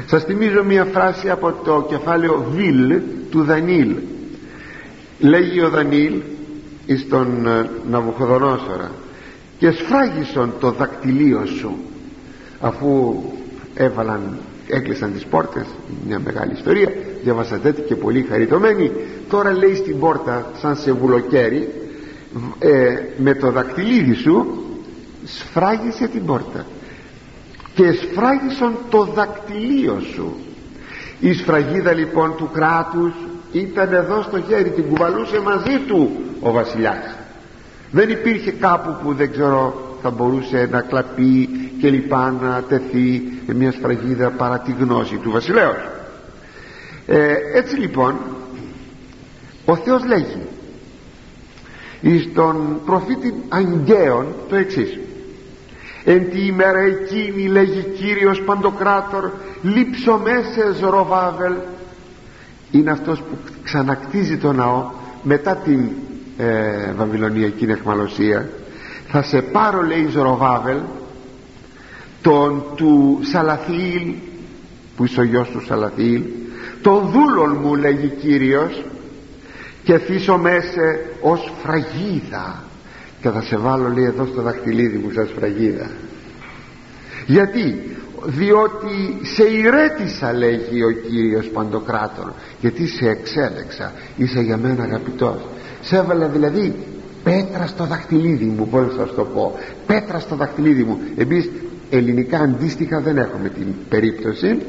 [0.05, 3.95] Σας θυμίζω μια φράση από το κεφάλαιο Βιλ του Δανίλ.
[5.19, 6.21] Λέγει ο Δανίλ
[6.85, 8.91] εις τον ε, Ναβουχοδονόσορα
[9.57, 11.77] και σφράγισον το δακτυλίο σου
[12.59, 13.21] αφού
[13.73, 14.37] έβαλαν
[14.67, 15.65] έκλεισαν τις πόρτες.
[16.07, 16.91] Μια μεγάλη ιστορία.
[17.23, 18.91] Διαβάσατε και πολύ χαριτωμένη.
[19.29, 21.69] Τώρα λέει στην πόρτα σαν σε βουλοκαίρι
[22.59, 24.63] ε, με το δακτυλίδι σου
[25.25, 26.65] σφράγισε την πόρτα.
[27.75, 30.35] Και σφράγισον το δακτυλίο σου.
[31.19, 33.13] Η σφραγίδα λοιπόν του κράτους
[33.51, 37.15] ήταν εδώ στο χέρι την κουβαλούσε μαζί του ο βασιλιάς.
[37.91, 41.49] Δεν υπήρχε κάπου που δεν ξέρω θα μπορούσε να κλαπεί
[41.79, 43.21] και λοιπά να τεθεί
[43.55, 45.75] μια σφραγίδα παρά τη γνώση του βασιλέως.
[47.05, 48.15] Ε, έτσι λοιπόν
[49.65, 50.41] ο Θεός λέγει
[52.01, 54.99] εις τον προφήτη Αγγέων το εξής.
[56.03, 59.31] Εν τη ημέρα εκείνη λέγει Κύριος Παντοκράτορ
[59.61, 61.53] λείψω μέσα Ζωροβάβελ
[62.71, 64.91] είναι αυτός που ξανακτίζει το ναό
[65.23, 65.89] μετά την
[66.37, 68.49] ε, Βαβυλωνιακή εχμαλωσία
[69.07, 70.77] θα σε πάρω λέει Ζωροβάβελ
[72.21, 74.13] τον του Σαλαθιήλ
[74.95, 76.21] που είσαι ο γιος του Σαλαθιήλ
[76.81, 78.83] τον δούλον μου λέγει Κύριος
[79.83, 80.81] και θύσω μέσα
[81.21, 82.63] ως φραγίδα.
[83.21, 85.89] Και θα σε βάλω λέει εδώ στο δαχτυλίδι μου σαν φραγίδα.
[87.25, 87.95] Γιατί;
[88.25, 92.31] Διότι σε ηρέτησα λέγει ο Κύριος Παντοκράτορ
[92.61, 93.93] γιατί σε εξέλεξα.
[94.17, 95.47] Είσαι για μένα αγαπητός.
[95.81, 96.75] Σε έβαλα δηλαδή
[97.25, 98.67] πέτρα στο δαχτυλίδι μου.
[98.67, 99.53] Πώς να σας το πω.
[99.85, 100.99] Πέτρα στο δαχτυλίδι μου.
[101.17, 101.49] Εμείς
[101.89, 104.61] ελληνικά αντίστοιχα δεν έχουμε την περίπτωση.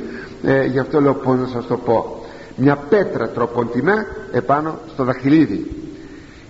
[0.42, 2.24] Ε, γι' αυτό λέω πώς να σας το πω.
[2.56, 5.70] Μια πέτρα τροποντινά επάνω στο δαχτυλίδι.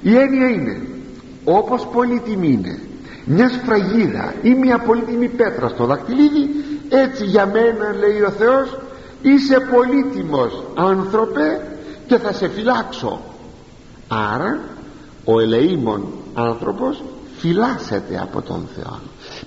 [0.03, 0.81] Η έννοια είναι
[1.45, 2.79] όπως πολύτιμη είναι
[3.25, 6.49] μια σφραγίδα ή μια πολύτιμη πέτρα στο δακτυλίδι
[6.89, 8.79] έτσι για μένα λέει ο Θεός
[9.23, 11.61] είσαι πολύτιμος άνθρωπε
[12.07, 13.21] και θα σε φυλάξω.
[14.09, 14.61] Άρα
[15.27, 17.03] ο ελεήμων άνθρωπος
[17.37, 19.01] φυλάσσεται από τον Θεό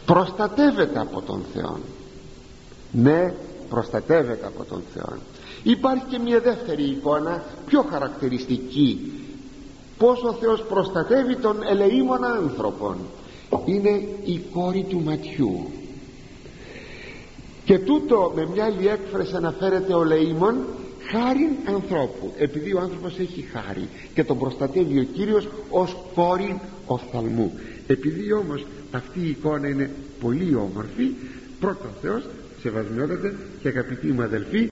[0.05, 1.77] προστατεύεται από τον Θεό
[2.91, 3.33] ναι
[3.69, 5.17] προστατεύεται από τον Θεό
[5.63, 9.11] υπάρχει και μια δεύτερη εικόνα πιο χαρακτηριστική.
[9.97, 12.97] Πως ο Θεός προστατεύει τον ελεήμων άνθρωπον.
[13.65, 13.89] Είναι
[14.23, 15.65] η κόρη του ματιού.
[17.65, 20.55] Και τούτο με μια άλλη έκφραση αναφέρεται ο λεήμων
[21.11, 22.33] χάριν ανθρώπου.
[22.37, 27.59] Επειδή ο άνθρωπος έχει χάρη και τον προστατεύει ο Κύριος ως κόρη οφθαλμού.
[27.87, 29.89] Επειδή όμως αυτή η εικόνα είναι
[30.19, 31.11] πολύ όμορφη
[31.59, 32.23] πρώτα Θεός
[32.61, 34.67] σεβασμιότατε και αγαπητοί μου αδελφοί